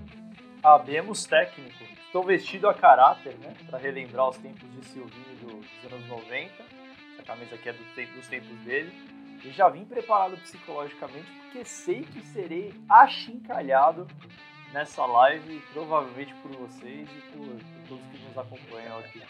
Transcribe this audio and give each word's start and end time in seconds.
Sabemos 0.63 1.25
técnico. 1.25 1.85
Estou 2.07 2.25
vestido 2.25 2.69
a 2.69 2.75
caráter, 2.75 3.37
né? 3.39 3.55
Para 3.69 3.79
relembrar 3.79 4.31
os 4.31 4.39
tempos 4.39 4.69
de 4.73 4.85
Silvinho 4.87 5.37
dos 5.43 5.93
anos 5.93 6.09
90. 6.09 6.51
Essa 7.13 7.23
camisa 7.25 7.55
aqui 7.55 7.69
é 7.69 7.73
do 7.73 7.85
tempo, 7.95 8.13
dos 8.15 8.27
tempos 8.27 8.59
dele. 8.61 8.93
E 9.45 9.51
já 9.51 9.69
vim 9.69 9.85
preparado 9.85 10.37
psicologicamente 10.39 11.31
porque 11.43 11.65
sei 11.65 12.03
que 12.03 12.23
serei 12.23 12.73
achincalhado 12.89 14.07
nessa 14.73 15.05
live, 15.07 15.63
provavelmente 15.73 16.35
por 16.43 16.51
vocês 16.53 17.09
e 17.09 17.37
por, 17.37 17.47
por 17.47 17.89
todos 17.89 18.05
que 18.07 18.19
nos 18.27 18.39
acompanham 18.39 18.99
aqui. 18.99 19.23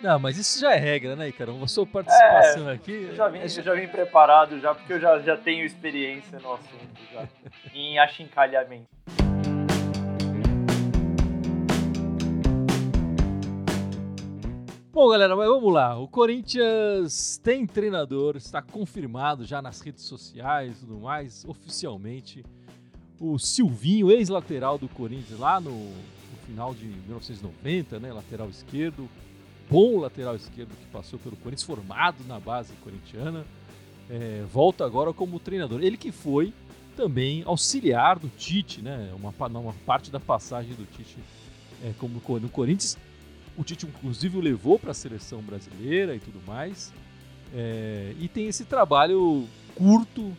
Não, 0.00 0.18
mas 0.18 0.36
isso 0.36 0.60
já 0.60 0.72
é 0.72 0.78
regra, 0.78 1.14
né, 1.14 1.28
Icarão? 1.28 1.62
A 1.62 1.68
sua 1.68 1.86
participação 1.86 2.68
é, 2.68 2.74
aqui. 2.74 3.08
Eu 3.10 3.14
já, 3.14 3.28
vim, 3.28 3.38
eu 3.38 3.48
já 3.48 3.74
vim 3.74 3.86
preparado 3.86 4.58
já, 4.58 4.74
porque 4.74 4.94
eu 4.94 5.00
já, 5.00 5.18
já 5.20 5.36
tenho 5.36 5.64
experiência 5.64 6.38
no 6.40 6.54
assunto 6.54 7.00
já. 7.12 7.28
em 7.74 7.98
achincalhamento. 7.98 8.88
Bom, 14.92 15.08
galera, 15.08 15.34
mas 15.34 15.48
vamos 15.48 15.72
lá. 15.72 15.98
O 15.98 16.06
Corinthians 16.06 17.40
tem 17.42 17.66
treinador, 17.66 18.36
está 18.36 18.60
confirmado 18.60 19.42
já 19.42 19.62
nas 19.62 19.80
redes 19.80 20.04
sociais 20.04 20.76
e 20.76 20.80
tudo 20.80 21.00
mais, 21.00 21.46
oficialmente. 21.46 22.44
O 23.18 23.38
Silvinho, 23.38 24.10
ex-lateral 24.10 24.76
do 24.76 24.90
Corinthians, 24.90 25.40
lá 25.40 25.58
no, 25.58 25.70
no, 25.70 26.36
final 26.46 26.74
de 26.74 26.84
1990, 26.84 28.00
né? 28.00 28.12
Lateral 28.12 28.50
esquerdo. 28.50 29.08
Bom 29.72 29.98
lateral 29.98 30.36
esquerdo 30.36 30.68
que 30.68 30.84
passou 30.92 31.18
pelo 31.18 31.34
Corinthians, 31.34 31.62
formado 31.62 32.22
na 32.28 32.38
base 32.38 32.74
corintiana. 32.84 33.42
É, 34.10 34.44
volta 34.52 34.84
agora 34.84 35.14
como 35.14 35.40
treinador. 35.40 35.82
Ele 35.82 35.96
que 35.96 36.12
foi 36.12 36.52
também 36.94 37.42
auxiliar 37.46 38.18
do 38.18 38.28
Tite, 38.28 38.82
né? 38.82 39.10
Uma, 39.16 39.32
uma 39.58 39.72
parte 39.86 40.10
da 40.10 40.20
passagem 40.20 40.74
do 40.74 40.84
Tite 40.84 41.16
é, 41.82 41.94
como 41.98 42.20
no 42.38 42.50
Corinthians 42.50 42.98
o 43.56 43.64
Tite, 43.64 43.86
inclusive, 43.86 44.36
o 44.36 44.42
levou 44.42 44.78
para 44.78 44.90
a 44.90 44.94
seleção 44.94 45.40
brasileira 45.40 46.14
e 46.14 46.18
tudo 46.18 46.38
mais. 46.46 46.92
É, 47.54 48.14
e 48.20 48.28
tem 48.28 48.48
esse 48.48 48.66
trabalho 48.66 49.48
curto 49.74 50.36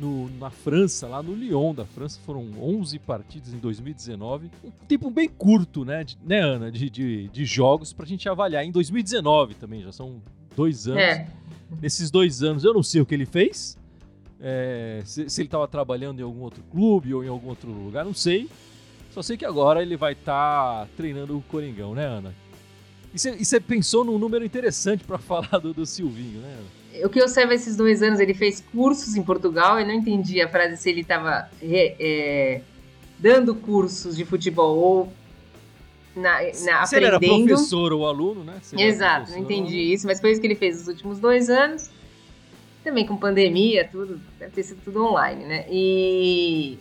no, 0.00 0.28
na 0.38 0.50
França, 0.50 1.06
lá 1.06 1.22
no 1.22 1.34
Lyon 1.34 1.74
da 1.74 1.84
França. 1.84 2.18
Foram 2.24 2.46
11 2.60 2.98
partidas 2.98 3.52
em 3.52 3.58
2019. 3.58 4.50
Um 4.64 4.70
tempo 4.86 5.10
bem 5.10 5.28
curto, 5.28 5.84
né, 5.84 6.04
de, 6.04 6.16
né 6.24 6.40
Ana, 6.40 6.70
de, 6.70 6.88
de, 6.90 7.28
de 7.28 7.44
jogos 7.44 7.92
para 7.92 8.04
a 8.04 8.08
gente 8.08 8.28
avaliar. 8.28 8.64
Em 8.64 8.70
2019 8.70 9.54
também, 9.54 9.82
já 9.82 9.92
são 9.92 10.20
dois 10.54 10.86
anos. 10.86 11.02
É. 11.02 11.26
Nesses 11.80 12.10
dois 12.10 12.42
anos, 12.42 12.64
eu 12.64 12.72
não 12.72 12.82
sei 12.82 13.00
o 13.00 13.06
que 13.06 13.14
ele 13.14 13.26
fez. 13.26 13.76
É, 14.40 15.02
se, 15.04 15.28
se, 15.28 15.40
ele 15.40 15.48
estava 15.48 15.66
trabalhando 15.66 16.20
em 16.20 16.22
algum 16.22 16.40
outro 16.40 16.62
clube 16.70 17.12
ou 17.14 17.24
em 17.24 17.28
algum 17.28 17.48
outro 17.48 17.70
lugar, 17.70 18.04
não 18.04 18.14
sei. 18.14 18.48
Só 19.10 19.22
sei 19.22 19.36
que 19.36 19.44
agora 19.44 19.82
ele 19.82 19.96
vai 19.96 20.12
estar 20.12 20.84
tá 20.84 20.88
treinando 20.96 21.36
o 21.36 21.42
Coringão, 21.42 21.94
né, 21.94 22.04
Ana? 22.04 22.34
E 23.14 23.18
você 23.18 23.58
pensou 23.58 24.04
num 24.04 24.18
número 24.18 24.44
interessante 24.44 25.02
para 25.04 25.16
falar 25.18 25.58
do, 25.58 25.72
do 25.72 25.86
Silvinho, 25.86 26.40
né, 26.40 26.52
Ana? 26.52 26.85
O 27.04 27.08
que 27.08 27.20
eu 27.20 27.28
sei 27.28 27.44
esses 27.52 27.76
dois 27.76 28.02
anos, 28.02 28.20
ele 28.20 28.34
fez 28.34 28.60
cursos 28.72 29.16
em 29.16 29.22
Portugal, 29.22 29.78
eu 29.78 29.86
não 29.86 29.94
entendi 29.94 30.40
a 30.40 30.48
frase 30.48 30.76
se 30.76 30.88
ele 30.88 31.00
estava 31.00 31.48
é, 31.62 32.60
dando 33.18 33.54
cursos 33.54 34.16
de 34.16 34.24
futebol 34.24 34.76
ou 34.76 35.12
na, 36.14 36.42
na 36.42 36.52
se 36.52 36.70
aprendendo. 36.70 36.96
ele 36.96 37.06
era 37.06 37.46
professor 37.46 37.92
ou 37.92 38.06
aluno, 38.06 38.42
né? 38.42 38.60
Exato, 38.76 39.32
não 39.32 39.38
entendi 39.38 39.78
isso, 39.78 40.06
mas 40.06 40.20
foi 40.20 40.32
isso 40.32 40.40
que 40.40 40.46
ele 40.46 40.54
fez 40.54 40.78
nos 40.78 40.88
últimos 40.88 41.18
dois 41.18 41.50
anos. 41.50 41.90
Também 42.82 43.04
com 43.04 43.16
pandemia, 43.16 43.86
tudo, 43.90 44.20
deve 44.38 44.52
ter 44.52 44.62
sido 44.62 44.80
tudo 44.82 45.04
online, 45.04 45.44
né? 45.44 45.66
E 45.68 46.78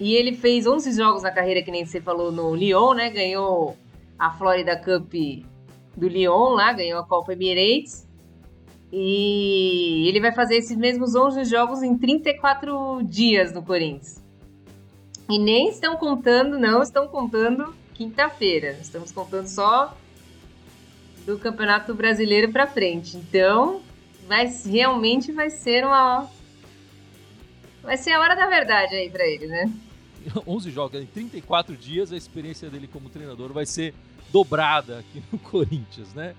e 0.00 0.14
ele 0.14 0.34
fez 0.34 0.66
11 0.66 0.92
jogos 0.92 1.22
na 1.22 1.30
carreira, 1.30 1.62
que 1.62 1.70
nem 1.70 1.84
você 1.84 2.00
falou, 2.00 2.32
no 2.32 2.54
Lyon, 2.54 2.94
né? 2.94 3.10
Ganhou 3.10 3.76
a 4.18 4.30
Florida 4.30 4.74
Cup 4.74 5.12
do 5.94 6.08
Lyon 6.08 6.54
lá, 6.54 6.72
ganhou 6.72 7.00
a 7.00 7.06
Copa 7.06 7.34
Emirates. 7.34 8.08
E 8.92 10.08
ele 10.08 10.20
vai 10.20 10.32
fazer 10.32 10.56
esses 10.56 10.76
mesmos 10.76 11.14
11 11.14 11.44
jogos 11.44 11.82
em 11.82 11.96
34 11.96 13.02
dias 13.04 13.52
no 13.52 13.62
Corinthians. 13.62 14.20
E 15.28 15.38
nem 15.38 15.68
estão 15.68 15.96
contando, 15.96 16.58
não 16.58 16.82
estão 16.82 17.06
contando 17.06 17.72
quinta-feira. 17.94 18.76
Estamos 18.80 19.12
contando 19.12 19.46
só 19.46 19.96
do 21.24 21.38
Campeonato 21.38 21.94
Brasileiro 21.94 22.50
para 22.50 22.66
frente. 22.66 23.16
Então, 23.16 23.80
vai, 24.26 24.46
realmente 24.46 25.30
vai 25.30 25.50
ser 25.50 25.84
uma 25.84 26.28
vai 27.82 27.96
ser 27.96 28.12
a 28.12 28.20
hora 28.20 28.34
da 28.34 28.46
verdade 28.46 28.94
aí 28.94 29.08
para 29.08 29.26
ele, 29.26 29.46
né? 29.46 29.72
11 30.46 30.70
jogos 30.70 31.00
em 31.00 31.06
34 31.06 31.76
dias, 31.76 32.12
a 32.12 32.16
experiência 32.16 32.68
dele 32.68 32.86
como 32.86 33.08
treinador 33.08 33.52
vai 33.52 33.64
ser 33.64 33.94
dobrada 34.32 34.98
aqui 34.98 35.22
no 35.30 35.38
Corinthians, 35.40 36.12
né? 36.12 36.34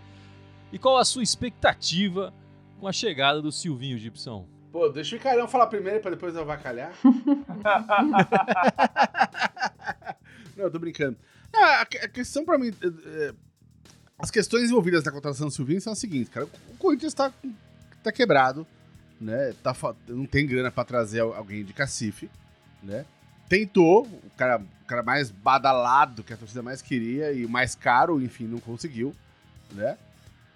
E 0.72 0.78
qual 0.78 0.98
a 0.98 1.06
sua 1.06 1.24
expectativa 1.24 2.34
com 2.82 2.88
a 2.88 2.92
chegada 2.92 3.40
do 3.42 3.52
Silvinho 3.52 3.96
Gibson? 3.98 4.48
Pô, 4.72 4.90
deixa 4.90 5.16
o 5.16 5.20
Carão 5.20 5.48
falar 5.48 5.68
primeiro 5.68 6.00
para 6.02 6.12
depois 6.12 6.34
eu 6.34 6.42
avacalhar. 6.42 6.92
Não, 10.58 10.66
eu 10.66 10.72
tô 10.72 10.80
brincando. 10.80 11.16
Ah, 11.54 11.82
a, 11.82 11.86
questão 11.86 12.44
para 12.44 12.58
mim. 12.58 12.74
É, 12.82 12.88
é, 12.88 13.34
as 14.18 14.32
questões 14.32 14.70
envolvidas 14.70 15.04
na 15.04 15.12
contratação 15.12 15.48
do 15.48 15.54
Silvinho 15.54 15.80
são 15.80 15.94
as 15.94 16.00
seguintes, 16.00 16.34
cara. 16.34 16.48
O 16.70 16.78
Corinthians 16.78 17.14
tá, 17.14 17.32
tá 18.04 18.12
quebrado, 18.12 18.66
né? 19.20 19.54
Tá, 19.62 19.76
não 20.08 20.26
tem 20.26 20.48
grana 20.48 20.72
para 20.72 20.84
trazer 20.84 21.20
alguém 21.20 21.64
de 21.64 21.74
cacife, 21.74 22.32
né? 22.82 23.06
tentou, 23.52 24.04
o 24.04 24.32
cara, 24.38 24.62
o 24.62 24.86
cara 24.88 25.04
mais 25.04 25.30
badalado 25.30 26.24
que 26.24 26.32
a 26.32 26.38
torcida 26.38 26.64
mais 26.64 26.82
queria 26.82 27.34
e 27.34 27.46
mais 27.46 27.76
caro, 27.76 28.22
enfim, 28.22 28.46
não 28.46 28.62
conseguiu, 28.62 29.14
né? 29.74 29.98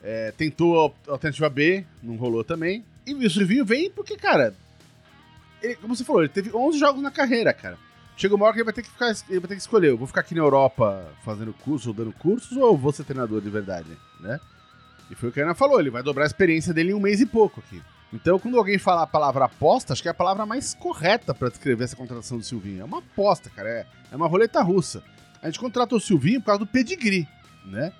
É, 0.08 0.32
tentou 0.32 0.96
a 1.08 1.12
alternativa 1.12 1.50
B, 1.50 1.84
não 2.04 2.16
rolou 2.16 2.44
também. 2.44 2.86
E 3.08 3.14
o 3.16 3.30
Silvinho 3.30 3.66
vem 3.66 3.90
porque, 3.90 4.16
cara, 4.16 4.54
ele, 5.64 5.76
como 5.78 5.96
você 5.96 6.04
falou, 6.04 6.22
ele 6.22 6.30
teve 6.30 6.56
11 6.56 6.78
jogos 6.78 7.02
na 7.02 7.10
carreira, 7.10 7.52
cara. 7.52 7.76
Chega 8.16 8.36
uma 8.36 8.46
hora 8.46 8.54
que 8.54 8.60
ele 8.60 8.66
vai 8.66 8.74
ter 8.74 8.84
que 8.84 8.92
ficar, 8.92 9.08
ele 9.28 9.40
vai 9.40 9.50
ter 9.50 9.56
que 9.56 9.62
escolher, 9.62 9.90
eu 9.90 9.98
vou 9.98 10.06
ficar 10.06 10.22
aqui 10.22 10.36
na 10.36 10.42
Europa 10.42 11.12
fazendo 11.24 11.52
curso 11.54 11.92
dando 11.92 12.14
cursos 12.14 12.56
ou 12.56 12.78
vou 12.78 12.92
ser 12.92 13.04
treinador 13.04 13.42
de 13.42 13.50
verdade, 13.50 13.90
né? 14.20 14.40
E 15.10 15.16
foi 15.16 15.30
o 15.30 15.32
que 15.32 15.42
a 15.42 15.44
Ana 15.44 15.56
falou, 15.56 15.80
ele 15.80 15.90
vai 15.90 16.04
dobrar 16.04 16.24
a 16.24 16.28
experiência 16.28 16.72
dele 16.72 16.92
em 16.92 16.94
um 16.94 17.00
mês 17.00 17.20
e 17.20 17.26
pouco 17.26 17.60
aqui. 17.66 17.82
Então, 18.14 18.40
quando 18.40 18.58
alguém 18.58 18.78
fala 18.78 19.02
a 19.02 19.08
palavra 19.08 19.46
aposta, 19.46 19.92
acho 19.92 20.02
que 20.02 20.08
é 20.08 20.12
a 20.12 20.16
palavra 20.16 20.46
mais 20.46 20.74
correta 20.76 21.34
para 21.34 21.50
descrever 21.50 21.84
essa 21.84 21.96
contratação 21.96 22.38
do 22.38 22.44
Silvinho. 22.44 22.82
É 22.82 22.86
uma 22.86 23.00
aposta, 23.00 23.50
cara. 23.50 23.70
É, 23.70 23.86
é 24.12 24.16
uma 24.16 24.28
roleta 24.28 24.62
russa. 24.62 25.04
A 25.42 25.48
gente 25.48 25.60
contratou 25.60 25.98
o 25.98 26.02
Silvinho 26.02 26.40
por 26.40 26.48
causa 26.48 26.60
do 26.60 26.68
pedigree, 26.68 27.28
né? 27.66 27.92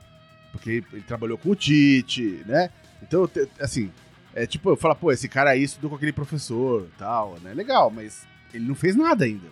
Porque 0.56 0.84
ele 0.92 1.02
trabalhou 1.02 1.38
com 1.38 1.50
o 1.50 1.56
Tite, 1.56 2.44
né? 2.46 2.70
Então, 3.04 3.30
assim, 3.60 3.92
é 4.34 4.48
tipo, 4.48 4.70
eu 4.70 4.78
falo, 4.78 4.96
pô, 4.96 5.12
esse 5.12 5.28
cara 5.28 5.52
aí 5.52 5.64
estudou 5.64 5.90
com 5.90 5.98
aquele 5.98 6.14
professor 6.14 6.88
tal, 6.98 7.38
né? 7.42 7.54
Legal, 7.54 7.92
mas 7.92 8.26
ele 8.54 8.66
não 8.66 8.76
fez 8.76 8.96
nada 8.96 9.26
ainda, 9.26 9.48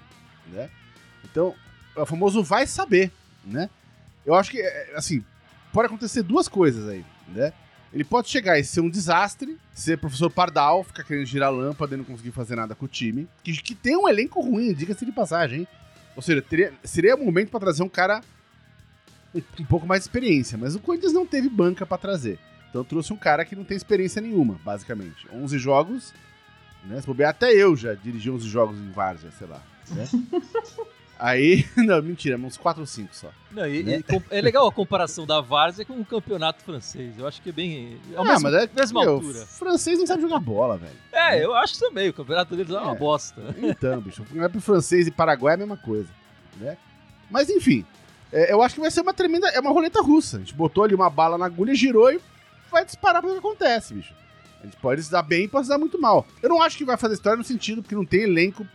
né? 0.47 0.69
Então, 1.23 1.53
é 1.95 2.01
o 2.01 2.05
famoso 2.05 2.41
vai 2.41 2.65
saber, 2.65 3.11
né? 3.45 3.69
Eu 4.25 4.33
acho 4.33 4.49
que, 4.49 4.61
é, 4.61 4.93
assim, 4.95 5.23
pode 5.71 5.87
acontecer 5.87 6.23
duas 6.23 6.47
coisas 6.47 6.87
aí, 6.87 7.05
né? 7.27 7.51
Ele 7.93 8.03
pode 8.03 8.29
chegar 8.29 8.57
e 8.57 8.63
ser 8.63 8.81
um 8.81 8.89
desastre, 8.89 9.57
ser 9.71 9.99
professor 9.99 10.29
Pardal, 10.29 10.83
ficar 10.83 11.03
querendo 11.03 11.27
girar 11.27 11.51
lâmpada 11.51 11.93
e 11.93 11.97
não 11.97 12.03
conseguir 12.03 12.31
fazer 12.31 12.55
nada 12.55 12.73
com 12.73 12.85
o 12.85 12.87
time. 12.87 13.27
Que, 13.43 13.53
que 13.61 13.75
tem 13.75 13.95
um 13.95 14.09
elenco 14.09 14.41
ruim, 14.41 14.73
diga-se 14.73 15.05
de 15.05 15.11
passagem, 15.11 15.59
hein? 15.59 15.67
Ou 16.15 16.21
seja, 16.21 16.41
teria, 16.41 16.73
seria 16.83 17.15
o 17.15 17.23
momento 17.23 17.49
para 17.49 17.59
trazer 17.59 17.83
um 17.83 17.89
cara 17.89 18.21
um, 19.35 19.65
pouco 19.65 19.85
mais 19.87 20.01
de 20.01 20.09
experiência. 20.09 20.57
Mas 20.57 20.75
o 20.75 20.79
Corinthians 20.79 21.13
não 21.13 21.25
teve 21.25 21.49
banca 21.49 21.85
para 21.85 21.97
trazer. 21.97 22.39
Então 22.69 22.83
trouxe 22.83 23.13
um 23.13 23.17
cara 23.17 23.45
que 23.45 23.55
não 23.55 23.63
tem 23.63 23.77
experiência 23.77 24.21
nenhuma, 24.21 24.59
basicamente. 24.63 25.27
11 25.31 25.57
jogos, 25.59 26.13
né? 26.85 26.99
Se 26.99 27.07
bobear, 27.07 27.29
até 27.31 27.51
eu 27.53 27.75
já 27.75 27.93
dirigi 27.93 28.29
11 28.31 28.47
jogos 28.47 28.77
em 28.77 28.91
Várzea, 28.91 29.31
sei 29.37 29.47
lá. 29.47 29.61
Né? 29.91 30.07
Aí, 31.19 31.65
não, 31.77 32.01
mentira, 32.01 32.35
uns 32.37 32.57
4 32.57 32.81
ou 32.81 32.87
5 32.87 33.15
só. 33.15 33.29
Não, 33.51 33.65
e- 33.67 33.83
Né? 33.83 33.99
e 34.09 34.35
é 34.35 34.41
legal 34.41 34.67
a 34.67 34.71
comparação 34.71 35.25
da 35.25 35.39
Várzea 35.39 35.85
com 35.85 35.93
o 35.93 36.03
campeonato 36.03 36.63
francês. 36.63 37.17
Eu 37.17 37.27
acho 37.27 37.41
que 37.41 37.49
é 37.49 37.53
bem. 37.53 37.97
É 38.11 38.17
ah, 38.17 38.23
mesma, 38.23 38.49
mas 38.49 38.63
é 38.63 38.69
mesma 38.75 39.01
meu, 39.01 39.13
altura. 39.13 39.45
francês 39.45 39.99
não 39.99 40.07
sabe 40.07 40.23
jogar 40.23 40.39
bola, 40.39 40.77
velho. 40.77 40.97
É, 41.13 41.45
eu 41.45 41.53
acho 41.53 41.79
também. 41.79 42.09
O 42.09 42.13
campeonato 42.13 42.55
deles 42.55 42.73
é 42.73 42.79
uma 42.79 42.93
É. 42.93 42.97
bosta. 42.97 43.41
Então, 43.57 44.01
bicho, 44.01 44.25
é 44.35 44.49
pro 44.49 44.59
francês 44.59 45.07
e 45.07 45.11
Paraguai 45.11 45.53
é 45.53 45.55
a 45.55 45.59
mesma 45.59 45.77
coisa, 45.77 46.09
né? 46.57 46.75
Mas 47.29 47.49
enfim, 47.49 47.85
é, 48.33 48.51
eu 48.51 48.61
acho 48.61 48.75
que 48.75 48.81
vai 48.81 48.91
ser 48.91 49.01
uma 49.01 49.13
tremenda, 49.13 49.47
é 49.49 49.59
uma 49.59 49.69
roleta 49.71 50.01
russa. 50.01 50.37
A 50.37 50.39
gente 50.39 50.53
botou 50.53 50.83
ali 50.83 50.93
uma 50.95 51.09
bala 51.09 51.37
na 51.37 51.45
agulha, 51.45 51.73
girou 51.75 52.11
e 52.11 52.19
vai 52.71 52.83
disparar 52.83 53.21
pra 53.21 53.29
ver 53.31 53.37
o 53.37 53.41
que 53.41 53.47
acontece, 53.47 53.93
bicho. 53.93 54.13
A 54.61 54.65
gente 54.65 54.77
pode 54.77 55.03
se 55.03 55.11
dar 55.11 55.21
bem 55.21 55.43
e 55.45 55.47
pode 55.47 55.65
se 55.65 55.69
dar 55.69 55.77
muito 55.77 55.99
mal. 56.01 56.25
Eu 56.41 56.49
não 56.49 56.61
acho 56.61 56.77
que 56.77 56.85
vai 56.85 56.97
fazer 56.97 57.13
história 57.15 57.37
no 57.37 57.43
sentido 57.43 57.81
porque 57.81 57.95
não 57.95 58.05
tem 58.05 58.21
elenco, 58.21 58.65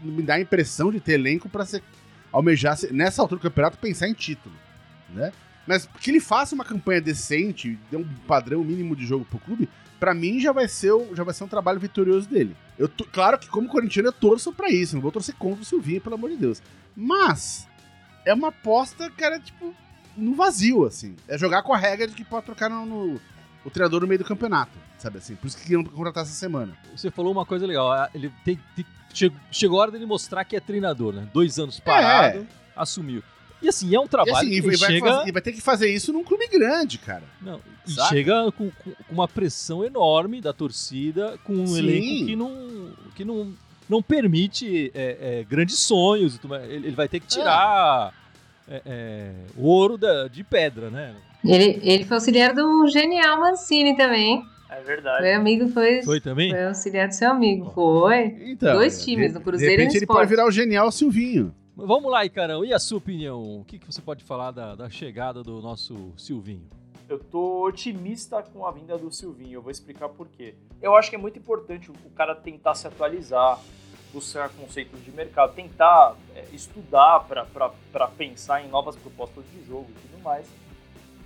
me 0.00 0.22
dá 0.22 0.34
a 0.34 0.40
impressão 0.40 0.90
de 0.92 1.00
ter 1.00 1.12
elenco 1.14 1.48
pra 1.48 1.64
ser, 1.64 1.82
almejar, 2.30 2.76
nessa 2.90 3.20
altura 3.22 3.38
do 3.40 3.42
campeonato, 3.42 3.78
pensar 3.78 4.08
em 4.08 4.14
título, 4.14 4.54
né? 5.10 5.32
Mas 5.66 5.86
que 6.00 6.10
ele 6.10 6.20
faça 6.20 6.54
uma 6.54 6.64
campanha 6.64 7.00
decente, 7.00 7.78
dê 7.90 7.96
um 7.96 8.04
padrão 8.26 8.62
mínimo 8.64 8.94
de 8.96 9.06
jogo 9.06 9.24
pro 9.24 9.38
clube, 9.38 9.68
pra 9.98 10.12
mim 10.12 10.40
já 10.40 10.50
vai 10.52 10.66
ser, 10.68 10.92
já 11.14 11.22
vai 11.24 11.32
ser 11.32 11.44
um 11.44 11.48
trabalho 11.48 11.78
vitorioso 11.80 12.28
dele. 12.28 12.56
Eu 12.78 12.88
tô- 12.88 13.04
claro 13.04 13.38
que 13.38 13.48
como 13.48 13.68
corintiano 13.68 14.08
eu 14.08 14.12
torço 14.12 14.52
pra 14.52 14.68
isso, 14.70 14.94
não 14.96 15.02
vou 15.02 15.12
torcer 15.12 15.34
contra 15.36 15.62
o 15.62 15.64
Silvinho, 15.64 16.00
pelo 16.00 16.16
amor 16.16 16.30
de 16.30 16.36
Deus. 16.36 16.60
Mas 16.96 17.66
é 18.24 18.32
uma 18.34 18.48
aposta, 18.48 19.10
cara, 19.10 19.38
tipo, 19.40 19.74
no 20.16 20.34
vazio, 20.34 20.84
assim. 20.84 21.14
É 21.28 21.36
jogar 21.38 21.62
com 21.62 21.72
a 21.72 21.78
regra 21.78 22.06
de 22.06 22.14
que 22.14 22.24
pode 22.24 22.46
trocar 22.46 22.68
no, 22.68 22.84
no- 22.86 23.20
o 23.64 23.70
treinador 23.70 24.00
no 24.00 24.06
meio 24.06 24.18
do 24.18 24.24
campeonato, 24.24 24.72
sabe 24.98 25.18
assim? 25.18 25.34
Por 25.36 25.46
isso 25.46 25.56
que 25.56 25.62
queriam 25.64 25.84
contratar 25.84 26.24
essa 26.24 26.32
semana. 26.32 26.76
Você 26.96 27.10
falou 27.10 27.32
uma 27.32 27.46
coisa 27.46 27.66
legal. 27.66 27.90
Ele 28.14 28.32
tem, 28.44 28.58
tem- 28.76 28.86
che- 29.14 29.32
chegou 29.50 29.78
a 29.78 29.82
hora 29.82 29.90
dele 29.92 30.06
mostrar 30.06 30.44
que 30.44 30.56
é 30.56 30.60
treinador, 30.60 31.12
né? 31.14 31.28
Dois 31.32 31.58
anos 31.58 31.78
parado, 31.80 32.46
assumiu. 32.76 33.22
E 33.60 33.68
assim, 33.68 33.94
é 33.94 34.00
um 34.00 34.06
E 34.06 34.08
trabalho 34.08 34.36
assim, 34.38 34.48
que 34.50 34.56
e 34.56 34.60
vai, 34.60 34.76
chega. 34.76 35.06
fazer- 35.08 35.28
e 35.28 35.32
vai 35.32 35.42
ter 35.42 35.52
que 35.52 35.60
fazer 35.60 35.94
isso 35.94 36.12
num 36.12 36.24
clube 36.24 36.48
grande, 36.48 36.98
cara. 36.98 37.22
Não, 37.40 37.60
e 37.86 37.92
Saca? 37.92 38.08
chega 38.08 38.50
com, 38.50 38.68
com- 38.72 38.90
com 38.90 39.12
uma 39.14 39.28
pressão 39.28 39.84
enorme 39.84 40.40
da 40.40 40.52
torcida, 40.52 41.38
com 41.44 41.52
um 41.54 41.66
Sim. 41.68 41.78
elenco 41.78 42.26
que 42.26 42.34
não, 42.34 42.92
que 43.14 43.24
não, 43.24 43.54
não 43.92 44.02
permite 44.02 44.90
é, 44.94 45.38
é, 45.40 45.44
grandes 45.44 45.78
sonhos. 45.78 46.34
e. 46.36 46.38
Ele, 46.64 46.86
ele 46.88 46.96
vai 46.96 47.08
ter 47.08 47.20
que 47.20 47.26
tirar 47.28 48.12
é, 48.68 48.82
é, 48.84 49.32
ouro 49.56 49.96
da- 49.96 50.26
de 50.28 50.42
pedra, 50.42 50.90
né? 50.90 51.14
Ele, 51.44 51.80
ele 51.82 52.04
foi 52.04 52.16
auxiliar 52.16 52.54
do 52.54 52.86
genial 52.88 53.38
Mancini 53.40 53.96
também. 53.96 54.44
É 54.70 54.80
verdade. 54.80 55.18
Foi 55.18 55.32
amigo, 55.34 55.68
foi, 55.68 56.02
Foi 56.02 56.20
também? 56.20 56.50
foi 56.50 56.64
auxiliar 56.66 57.06
do 57.08 57.12
seu 57.14 57.30
amigo. 57.30 57.70
Foi. 57.74 58.36
Então, 58.46 58.74
Dois 58.74 59.04
times, 59.04 59.34
no 59.34 59.40
Cruzeiro 59.40 59.74
e 59.74 59.76
De 59.76 59.76
no 59.76 59.82
repente 59.82 59.96
ele 59.98 60.04
Sport. 60.04 60.18
pode 60.18 60.30
virar 60.30 60.46
o 60.46 60.50
genial 60.50 60.90
Silvinho. 60.90 61.54
Vamos 61.76 62.10
lá, 62.10 62.24
Icarão. 62.24 62.64
E 62.64 62.72
a 62.72 62.78
sua 62.78 62.98
opinião? 62.98 63.60
O 63.60 63.64
que, 63.66 63.78
que 63.78 63.86
você 63.86 64.00
pode 64.00 64.22
falar 64.24 64.50
da, 64.50 64.74
da 64.74 64.88
chegada 64.88 65.42
do 65.42 65.60
nosso 65.60 66.12
Silvinho? 66.16 66.66
Eu 67.08 67.18
tô 67.18 67.66
otimista 67.66 68.42
com 68.42 68.64
a 68.66 68.70
vinda 68.70 68.96
do 68.96 69.10
Silvinho, 69.12 69.54
eu 69.54 69.62
vou 69.62 69.70
explicar 69.70 70.08
por 70.08 70.28
quê. 70.28 70.54
Eu 70.80 70.96
acho 70.96 71.10
que 71.10 71.16
é 71.16 71.18
muito 71.18 71.38
importante 71.38 71.90
o 71.90 72.10
cara 72.14 72.34
tentar 72.34 72.74
se 72.74 72.86
atualizar, 72.86 73.58
buscar 74.12 74.50
conceitos 74.50 75.02
de 75.04 75.10
mercado, 75.10 75.54
tentar 75.54 76.16
é, 76.34 76.44
estudar 76.52 77.20
para 77.20 78.08
pensar 78.08 78.62
em 78.64 78.68
novas 78.68 78.96
propostas 78.96 79.44
de 79.52 79.64
jogo 79.66 79.90
e 79.90 80.08
tudo 80.08 80.22
mais. 80.22 80.46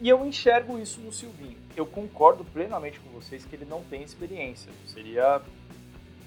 E 0.00 0.09
eu 0.09 0.25
enxergo 0.27 0.79
isso 0.79 1.00
no 1.00 1.12
Silvinho. 1.12 1.56
Eu 1.75 1.87
concordo 1.87 2.44
plenamente 2.44 3.00
com 3.00 3.09
vocês 3.11 3.44
que 3.44 3.56
ele 3.56 3.65
não 3.65 3.83
tem 3.85 4.03
experiência. 4.03 4.71
Seria 4.87 5.41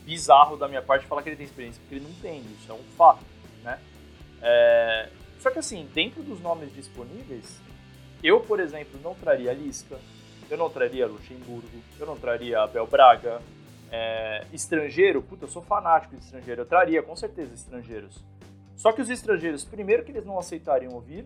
bizarro 0.03 0.57
da 0.57 0.67
minha 0.67 0.81
parte 0.81 1.05
falar 1.05 1.21
que 1.21 1.29
ele 1.29 1.35
tem 1.35 1.45
experiência, 1.45 1.79
porque 1.81 1.95
ele 1.95 2.05
não 2.05 2.13
tem, 2.15 2.41
isso 2.59 2.71
é 2.71 2.73
um 2.73 2.83
fato, 2.97 3.23
né? 3.63 3.79
É, 4.41 5.09
Só 5.39 5.51
que 5.51 5.59
assim, 5.59 5.87
dentro 5.93 6.23
dos 6.23 6.41
nomes 6.41 6.73
disponíveis, 6.73 7.59
eu, 8.23 8.39
por 8.41 8.59
exemplo, 8.59 8.99
não 9.03 9.13
traria 9.13 9.53
Lisca, 9.53 9.99
eu 10.49 10.57
não 10.57 10.69
traria 10.69 11.05
Luxemburgo, 11.05 11.69
eu 11.99 12.07
não 12.07 12.17
traria 12.17 12.61
Abel 12.61 12.87
Braga. 12.87 13.39
É, 13.91 14.45
estrangeiro, 14.53 15.21
puta, 15.21 15.45
eu 15.45 15.49
sou 15.49 15.61
fanático 15.61 16.15
de 16.15 16.21
estrangeiro, 16.21 16.61
eu 16.61 16.65
traria 16.65 17.01
com 17.01 17.15
certeza 17.15 17.53
estrangeiros. 17.53 18.23
Só 18.75 18.91
que 18.91 19.01
os 19.01 19.09
estrangeiros, 19.09 19.65
primeiro 19.65 20.03
que 20.03 20.11
eles 20.11 20.25
não 20.25 20.37
aceitariam 20.37 20.93
ouvir, 20.93 21.25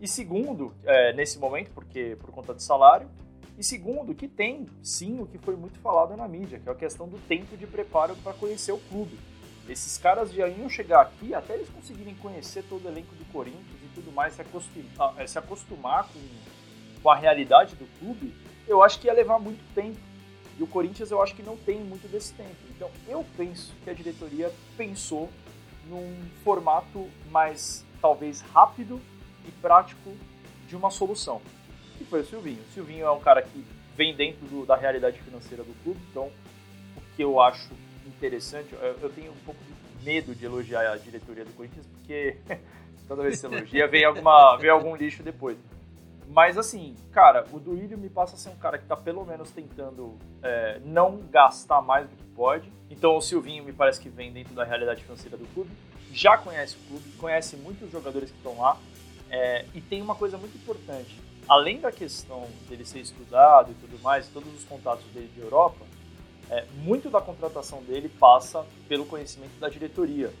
e 0.00 0.08
segundo, 0.08 0.74
é, 0.84 1.12
nesse 1.12 1.38
momento, 1.38 1.70
porque 1.72 2.16
por 2.20 2.30
conta 2.30 2.54
de 2.54 2.62
salário, 2.62 3.08
e 3.56 3.62
segundo, 3.62 4.14
que 4.14 4.26
tem 4.26 4.66
sim 4.82 5.20
o 5.20 5.26
que 5.26 5.38
foi 5.38 5.54
muito 5.54 5.78
falado 5.78 6.16
na 6.16 6.26
mídia, 6.26 6.58
que 6.58 6.68
é 6.68 6.72
a 6.72 6.74
questão 6.74 7.06
do 7.06 7.18
tempo 7.28 7.56
de 7.56 7.66
preparo 7.66 8.16
para 8.16 8.32
conhecer 8.32 8.72
o 8.72 8.78
clube. 8.78 9.18
Esses 9.68 9.96
caras 9.96 10.32
já 10.32 10.48
iam 10.48 10.68
chegar 10.68 11.02
aqui, 11.02 11.34
até 11.34 11.54
eles 11.54 11.68
conseguirem 11.68 12.14
conhecer 12.16 12.64
todo 12.64 12.84
o 12.84 12.88
elenco 12.88 13.14
do 13.14 13.24
Corinthians 13.26 13.80
e 13.84 13.94
tudo 13.94 14.10
mais, 14.10 14.34
se 14.34 14.42
acostumar, 14.42 15.14
eh, 15.18 15.26
se 15.26 15.38
acostumar 15.38 16.08
com, 16.08 16.20
com 17.00 17.10
a 17.10 17.14
realidade 17.14 17.76
do 17.76 17.86
clube, 18.00 18.34
eu 18.66 18.82
acho 18.82 18.98
que 18.98 19.06
ia 19.06 19.12
levar 19.12 19.38
muito 19.38 19.62
tempo. 19.74 19.98
E 20.58 20.62
o 20.62 20.66
Corinthians 20.66 21.10
eu 21.10 21.22
acho 21.22 21.34
que 21.34 21.42
não 21.42 21.56
tem 21.56 21.78
muito 21.80 22.06
desse 22.10 22.32
tempo. 22.34 22.54
Então 22.74 22.90
eu 23.08 23.24
penso 23.36 23.72
que 23.82 23.90
a 23.90 23.92
diretoria 23.94 24.52
pensou 24.76 25.28
num 25.88 26.14
formato 26.44 27.08
mais, 27.30 27.84
talvez, 28.00 28.40
rápido 28.52 29.00
e 29.46 29.50
prático 29.60 30.14
de 30.68 30.76
uma 30.76 30.90
solução. 30.90 31.40
Que 31.98 32.04
foi 32.04 32.20
o 32.20 32.24
Silvinho. 32.24 32.60
O 32.68 32.72
Silvinho 32.72 33.04
é 33.06 33.10
um 33.10 33.20
cara 33.20 33.42
que 33.42 33.64
vem 33.96 34.14
dentro 34.14 34.46
do- 34.46 34.64
da 34.66 34.76
realidade 34.76 35.20
financeira 35.20 35.62
do 35.62 35.74
clube, 35.82 36.00
então 36.10 36.30
o 36.96 37.00
que 37.16 37.22
eu 37.22 37.40
acho 37.40 37.70
interessante, 38.06 38.72
eu, 38.72 38.96
eu 39.02 39.10
tenho 39.10 39.30
um 39.32 39.36
pouco 39.44 39.60
de 39.62 40.04
medo 40.04 40.34
de 40.34 40.44
elogiar 40.44 40.92
a 40.92 40.96
diretoria 40.96 41.44
do 41.44 41.52
Corinthians, 41.52 41.86
porque 41.86 42.36
toda 43.06 43.22
vez 43.22 43.34
que 43.40 43.48
você 43.48 43.54
elogia, 43.54 43.86
vem, 43.88 44.04
alguma, 44.04 44.56
vem 44.56 44.70
algum 44.70 44.96
lixo 44.96 45.22
depois. 45.22 45.56
Mas 46.32 46.56
assim, 46.56 46.96
cara, 47.12 47.44
o 47.52 47.60
Duílio 47.60 47.98
me 47.98 48.08
passa 48.08 48.36
a 48.36 48.38
ser 48.38 48.48
um 48.48 48.56
cara 48.56 48.78
que 48.78 48.86
tá 48.86 48.96
pelo 48.96 49.22
menos 49.22 49.50
tentando 49.50 50.16
é, 50.42 50.80
não 50.82 51.18
gastar 51.30 51.82
mais 51.82 52.08
do 52.08 52.16
que 52.16 52.24
pode. 52.34 52.72
Então 52.88 53.16
o 53.16 53.20
Silvinho 53.20 53.62
me 53.62 53.72
parece 53.72 54.00
que 54.00 54.08
vem 54.08 54.32
dentro 54.32 54.54
da 54.54 54.64
realidade 54.64 55.02
financeira 55.02 55.36
do 55.36 55.46
clube, 55.52 55.70
já 56.10 56.38
conhece 56.38 56.76
o 56.76 56.88
clube, 56.88 57.12
conhece 57.18 57.56
muitos 57.56 57.90
jogadores 57.90 58.30
que 58.30 58.36
estão 58.36 58.58
lá. 58.58 58.78
é, 59.30 59.64
e 59.74 59.80
tem 59.80 60.00
uma 60.00 60.14
coisa 60.14 60.38
muito 60.38 60.56
importante. 60.56 61.18
Além 61.48 61.80
da 61.80 61.90
questão 61.90 62.46
dele 62.68 62.84
ser 62.84 63.00
estudado 63.00 63.70
e 63.72 63.74
tudo 63.74 64.00
mais, 64.02 64.28
todos 64.28 64.54
os 64.54 64.64
contatos 64.64 65.04
dele 65.12 65.30
de 65.34 65.40
Europa, 65.40 65.84
é, 66.50 66.64
muito 66.76 67.10
da 67.10 67.20
contratação 67.20 67.82
dele 67.82 68.08
passa 68.08 68.64
pelo 68.88 69.04
conhecimento 69.06 69.58
da 69.58 69.68
diretoria. 69.68 70.32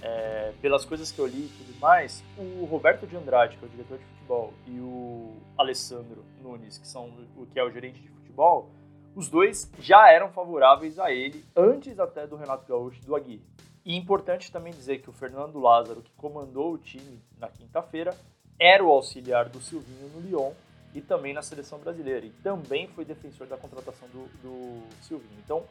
É, 0.00 0.52
pelas 0.62 0.84
coisas 0.84 1.10
que 1.10 1.18
eu 1.18 1.26
li 1.26 1.46
e 1.46 1.52
tudo 1.58 1.80
mais, 1.80 2.22
o 2.36 2.64
Roberto 2.66 3.04
de 3.06 3.16
Andrade, 3.16 3.56
que 3.56 3.64
é 3.64 3.66
o 3.66 3.70
diretor 3.70 3.98
de 3.98 4.04
futebol, 4.28 4.52
e 4.66 4.78
o 4.78 5.32
Alessandro 5.56 6.22
Nunes, 6.42 6.76
que, 6.76 6.86
são, 6.86 7.06
o 7.36 7.46
que 7.46 7.58
é 7.58 7.64
o 7.64 7.70
gerente 7.70 8.00
de 8.00 8.08
futebol, 8.08 8.68
os 9.16 9.28
dois 9.28 9.70
já 9.80 10.12
eram 10.12 10.30
favoráveis 10.30 10.98
a 10.98 11.10
ele 11.10 11.44
antes 11.56 11.98
até 11.98 12.26
do 12.26 12.36
Renato 12.36 12.68
Gaúcho 12.68 13.00
e 13.02 13.06
do 13.06 13.16
Aguirre. 13.16 13.42
E 13.84 13.96
importante 13.96 14.52
também 14.52 14.72
dizer 14.72 15.00
que 15.00 15.08
o 15.08 15.12
Fernando 15.12 15.58
Lázaro, 15.58 16.02
que 16.02 16.12
comandou 16.12 16.74
o 16.74 16.78
time 16.78 17.20
na 17.38 17.48
quinta-feira, 17.48 18.14
era 18.60 18.84
o 18.84 18.90
auxiliar 18.90 19.48
do 19.48 19.60
Silvinho 19.60 20.08
no 20.10 20.20
Lyon 20.20 20.52
e 20.94 21.00
também 21.00 21.32
na 21.32 21.40
seleção 21.40 21.78
brasileira. 21.78 22.26
E 22.26 22.30
também 22.30 22.86
foi 22.88 23.04
defensor 23.04 23.46
da 23.46 23.56
contratação 23.56 24.06
do, 24.08 24.28
do 24.42 24.82
Silvinho. 25.00 25.38
Então, 25.42 25.64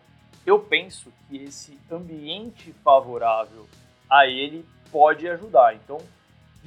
eu 0.46 0.60
penso 0.60 1.12
que 1.28 1.38
esse 1.38 1.78
ambiente 1.92 2.74
favorável 2.84 3.68
a 4.10 4.26
ele 4.26 4.66
pode 4.92 5.28
ajudar. 5.28 5.76
Então, 5.76 6.00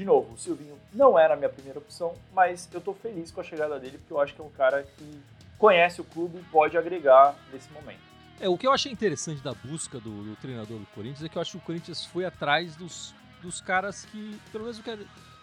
de 0.00 0.07
novo, 0.07 0.33
o 0.33 0.38
Silvinho 0.38 0.78
não 0.95 1.19
era 1.19 1.35
a 1.35 1.37
minha 1.37 1.50
primeira 1.50 1.78
opção, 1.78 2.14
mas 2.33 2.66
eu 2.73 2.80
tô 2.80 2.95
feliz 2.95 3.30
com 3.30 3.42
a 3.42 3.45
chegada 3.45 3.78
dele, 3.78 3.99
porque 3.99 4.14
eu 4.14 4.19
acho 4.19 4.35
que 4.35 4.40
é 4.40 4.45
um 4.45 4.49
cara 4.49 4.83
que 4.97 5.21
conhece 5.59 6.00
o 6.00 6.04
clube 6.04 6.38
e 6.38 6.42
pode 6.45 6.75
agregar 6.78 7.35
nesse 7.52 7.71
momento. 7.71 8.00
É, 8.40 8.49
o 8.49 8.57
que 8.57 8.66
eu 8.66 8.73
achei 8.73 8.90
interessante 8.90 9.42
da 9.42 9.52
busca 9.52 10.00
do, 10.00 10.23
do 10.25 10.37
treinador 10.37 10.78
do 10.78 10.87
Corinthians 10.95 11.23
é 11.23 11.28
que 11.28 11.37
eu 11.37 11.42
acho 11.42 11.50
que 11.52 11.59
o 11.59 11.61
Corinthians 11.61 12.07
foi 12.07 12.25
atrás 12.25 12.75
dos, 12.76 13.14
dos 13.42 13.61
caras 13.61 14.07
que, 14.07 14.40
pelo 14.50 14.64
menos 14.64 14.78
o 14.78 14.83
que, 14.83 14.90
a- 14.90 14.99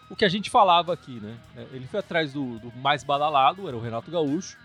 o 0.09 0.15
que 0.15 0.25
a 0.25 0.29
gente 0.29 0.49
falava 0.49 0.91
aqui, 0.91 1.19
né? 1.19 1.37
É, 1.55 1.61
Ele 1.73 1.85
foi 1.85 1.99
atrás 1.99 2.33
do, 2.33 2.57
do 2.57 2.75
mais 2.77 3.03
badalado, 3.03 3.67
era 3.67 3.77
o 3.77 3.79
Renato 3.79 4.09
Gaúcho, 4.09 4.57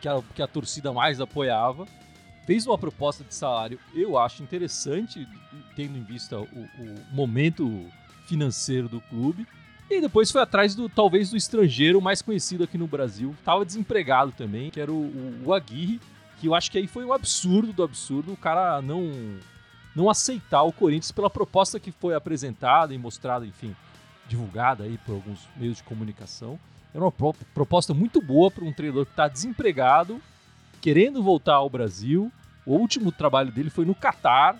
que 0.00 0.06
a, 0.08 0.22
que 0.32 0.42
a 0.42 0.46
torcida 0.46 0.92
mais 0.92 1.20
apoiava. 1.20 1.88
Fez 2.46 2.66
uma 2.68 2.78
proposta 2.78 3.24
de 3.24 3.34
salário, 3.34 3.80
eu 3.94 4.16
acho 4.16 4.44
interessante, 4.44 5.26
tendo 5.74 5.98
em 5.98 6.04
vista 6.04 6.38
o, 6.38 6.44
o 6.44 7.04
momento 7.10 7.90
financeiro 8.26 8.88
do 8.88 9.00
clube. 9.00 9.46
E 9.90 10.00
depois 10.00 10.30
foi 10.30 10.40
atrás 10.40 10.74
do 10.74 10.88
talvez 10.88 11.30
do 11.30 11.36
estrangeiro 11.36 12.00
mais 12.00 12.22
conhecido 12.22 12.64
aqui 12.64 12.78
no 12.78 12.86
Brasil. 12.86 13.34
Tava 13.44 13.64
desempregado 13.64 14.32
também, 14.32 14.70
que 14.70 14.80
era 14.80 14.90
o, 14.90 14.94
o, 14.94 15.42
o 15.46 15.54
Aguirre, 15.54 16.00
que 16.40 16.48
eu 16.48 16.54
acho 16.54 16.70
que 16.70 16.78
aí 16.78 16.86
foi 16.86 17.04
um 17.04 17.12
absurdo 17.12 17.72
do 17.72 17.82
absurdo 17.82 18.32
o 18.32 18.36
cara 18.36 18.80
não 18.82 19.10
não 19.94 20.10
aceitar 20.10 20.62
o 20.64 20.72
Corinthians 20.72 21.12
pela 21.12 21.30
proposta 21.30 21.78
que 21.78 21.92
foi 21.92 22.16
apresentada 22.16 22.92
e 22.92 22.98
mostrada, 22.98 23.46
enfim, 23.46 23.76
divulgada 24.26 24.82
aí 24.82 24.98
por 25.06 25.12
alguns 25.12 25.38
meios 25.56 25.76
de 25.76 25.84
comunicação. 25.84 26.58
Era 26.92 27.04
uma 27.04 27.12
pro- 27.12 27.34
proposta 27.54 27.94
muito 27.94 28.20
boa 28.20 28.50
para 28.50 28.64
um 28.64 28.72
treinador 28.72 29.04
que 29.06 29.12
está 29.12 29.28
desempregado, 29.28 30.20
querendo 30.80 31.22
voltar 31.22 31.54
ao 31.54 31.70
Brasil. 31.70 32.32
O 32.66 32.74
último 32.74 33.12
trabalho 33.12 33.52
dele 33.52 33.70
foi 33.70 33.84
no 33.84 33.94
Catar. 33.94 34.56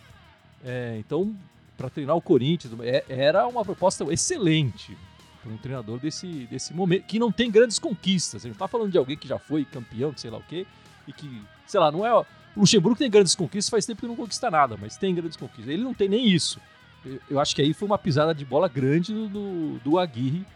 É, 0.64 0.96
então 1.00 1.34
para 1.76 1.90
treinar 1.90 2.16
o 2.16 2.20
Corinthians. 2.20 2.72
É, 2.82 3.04
era 3.08 3.46
uma 3.46 3.64
proposta 3.64 4.04
excelente 4.12 4.96
para 5.42 5.52
um 5.52 5.56
treinador 5.58 5.98
desse, 5.98 6.26
desse 6.50 6.72
momento, 6.72 7.04
que 7.04 7.18
não 7.18 7.30
tem 7.30 7.50
grandes 7.50 7.78
conquistas. 7.78 8.42
A 8.42 8.48
gente 8.48 8.54
está 8.54 8.66
falando 8.66 8.90
de 8.90 8.98
alguém 8.98 9.16
que 9.16 9.28
já 9.28 9.38
foi 9.38 9.64
campeão, 9.64 10.12
sei 10.16 10.30
lá 10.30 10.38
o 10.38 10.42
quê, 10.42 10.66
e 11.06 11.12
que, 11.12 11.42
sei 11.66 11.78
lá, 11.78 11.92
não 11.92 12.04
é. 12.06 12.14
O 12.14 12.24
Luxemburgo 12.56 12.96
tem 12.96 13.10
grandes 13.10 13.34
conquistas, 13.34 13.68
faz 13.68 13.84
tempo 13.84 14.00
que 14.00 14.06
não 14.06 14.16
conquista 14.16 14.50
nada, 14.50 14.76
mas 14.80 14.96
tem 14.96 15.14
grandes 15.14 15.36
conquistas. 15.36 15.68
Ele 15.68 15.82
não 15.82 15.92
tem 15.92 16.08
nem 16.08 16.26
isso. 16.26 16.58
Eu 17.28 17.38
acho 17.38 17.54
que 17.54 17.60
aí 17.60 17.74
foi 17.74 17.86
uma 17.86 17.98
pisada 17.98 18.34
de 18.34 18.44
bola 18.44 18.68
grande 18.68 19.12
do, 19.12 19.78
do 19.84 19.98
Aguirre 19.98 20.46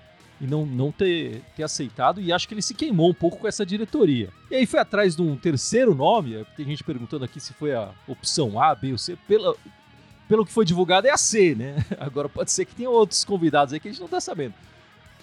e 0.41 0.47
não, 0.47 0.65
não 0.65 0.93
ter, 0.93 1.43
ter 1.57 1.65
aceitado, 1.65 2.21
e 2.21 2.33
acho 2.33 2.47
que 2.47 2.55
ele 2.55 2.63
se 2.63 2.73
queimou 2.73 3.11
um 3.11 3.15
pouco 3.15 3.39
com 3.39 3.49
essa 3.49 3.67
diretoria. 3.67 4.31
E 4.51 4.55
aí 4.55 4.67
foi 4.67 4.79
atrás 4.79 5.17
de 5.17 5.23
um 5.23 5.37
terceiro 5.37 5.95
nome, 5.95 6.47
tem 6.57 6.65
gente 6.65 6.85
perguntando 6.85 7.25
aqui 7.25 7.41
se 7.41 7.53
foi 7.53 7.75
a 7.75 7.91
opção 8.07 8.61
A, 8.61 8.75
B 8.75 8.93
ou 8.93 8.99
C, 8.99 9.19
pela, 9.27 9.55
pelo 10.29 10.45
que 10.45 10.53
foi 10.53 10.65
divulgado 10.65 11.07
é 11.07 11.11
a 11.11 11.17
C, 11.17 11.55
né? 11.55 11.85
Agora 11.99 12.29
pode 12.29 12.53
ser 12.53 12.65
que 12.65 12.75
tenha 12.75 12.91
outros 12.91 13.25
convidados 13.25 13.73
aí 13.73 13.81
que 13.81 13.89
a 13.89 13.91
gente 13.91 14.01
não 14.01 14.09
tá 14.09 14.21
sabendo. 14.21 14.55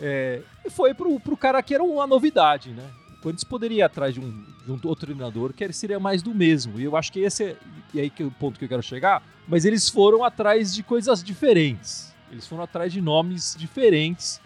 É, 0.01 0.41
e 0.65 0.69
foi 0.69 0.93
pro, 0.93 1.19
pro 1.19 1.37
cara 1.37 1.61
que 1.61 1.73
era 1.73 1.83
uma 1.83 2.07
novidade, 2.07 2.71
né? 2.71 2.89
O 3.17 3.21
Corinthians 3.21 3.43
poderia 3.43 3.77
ir 3.77 3.81
atrás 3.81 4.13
de 4.13 4.19
um, 4.19 4.45
de 4.65 4.71
um 4.71 4.79
outro 4.83 5.07
treinador 5.07 5.53
que 5.53 5.71
seria 5.71 5.99
mais 5.99 6.21
do 6.21 6.33
mesmo. 6.33 6.79
E 6.79 6.83
eu 6.83 6.97
acho 6.97 7.11
que 7.11 7.19
esse 7.19 7.43
é, 7.43 7.55
e 7.93 7.99
aí 7.99 8.09
que 8.09 8.23
é 8.23 8.25
o 8.25 8.31
ponto 8.31 8.59
que 8.59 8.65
eu 8.65 8.69
quero 8.69 8.83
chegar. 8.83 9.23
Mas 9.47 9.63
eles 9.63 9.89
foram 9.89 10.23
atrás 10.23 10.73
de 10.73 10.83
coisas 10.83 11.23
diferentes. 11.23 12.13
Eles 12.31 12.47
foram 12.47 12.63
atrás 12.63 12.91
de 12.91 12.99
nomes 12.99 13.55
diferentes 13.57 14.41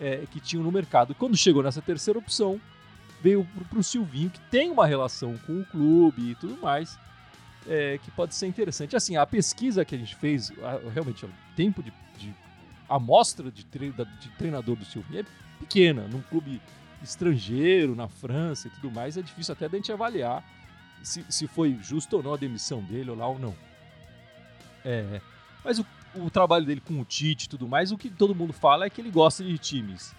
é, 0.00 0.22
que 0.30 0.40
tinham 0.40 0.62
no 0.62 0.72
mercado. 0.72 1.14
Quando 1.14 1.36
chegou 1.36 1.62
nessa 1.62 1.82
terceira 1.82 2.18
opção, 2.18 2.60
veio 3.20 3.46
para 3.68 3.78
o 3.78 3.82
Silvinho, 3.82 4.30
que 4.30 4.40
tem 4.50 4.70
uma 4.70 4.86
relação 4.86 5.36
com 5.46 5.60
o 5.60 5.64
clube 5.64 6.30
e 6.30 6.34
tudo 6.36 6.56
mais, 6.60 6.98
é, 7.68 7.98
que 8.02 8.10
pode 8.10 8.34
ser 8.34 8.46
interessante. 8.46 8.96
Assim, 8.96 9.16
a 9.16 9.26
pesquisa 9.26 9.84
que 9.84 9.94
a 9.94 9.98
gente 9.98 10.14
fez, 10.16 10.52
realmente, 10.92 11.24
o 11.24 11.30
tempo 11.54 11.82
de, 11.82 11.92
de 12.18 12.34
amostra 12.88 13.50
de, 13.50 13.64
de 13.64 14.28
treinador 14.38 14.76
do 14.76 14.84
Silvinho 14.84 15.20
é 15.20 15.24
pequena. 15.58 16.06
Num 16.08 16.22
clube 16.22 16.60
estrangeiro, 17.02 17.94
na 17.94 18.08
França 18.08 18.68
e 18.68 18.70
tudo 18.70 18.90
mais, 18.90 19.16
é 19.16 19.22
difícil 19.22 19.52
até 19.52 19.68
da 19.68 19.76
gente 19.76 19.92
avaliar 19.92 20.44
se, 21.02 21.24
se 21.28 21.46
foi 21.46 21.78
justo 21.82 22.16
ou 22.16 22.22
não 22.22 22.34
a 22.34 22.36
demissão 22.36 22.82
dele 22.82 23.10
ou 23.10 23.16
lá 23.16 23.28
ou 23.28 23.38
não. 23.38 23.54
É, 24.84 25.20
mas 25.64 25.78
o, 25.78 25.86
o 26.16 26.30
trabalho 26.30 26.64
dele 26.64 26.80
com 26.80 27.00
o 27.00 27.04
Tite 27.04 27.46
e 27.46 27.48
tudo 27.48 27.68
mais, 27.68 27.92
o 27.92 27.98
que 27.98 28.10
todo 28.10 28.34
mundo 28.34 28.52
fala 28.52 28.86
é 28.86 28.90
que 28.90 29.00
ele 29.00 29.10
gosta 29.10 29.44
de 29.44 29.56
times 29.58 30.14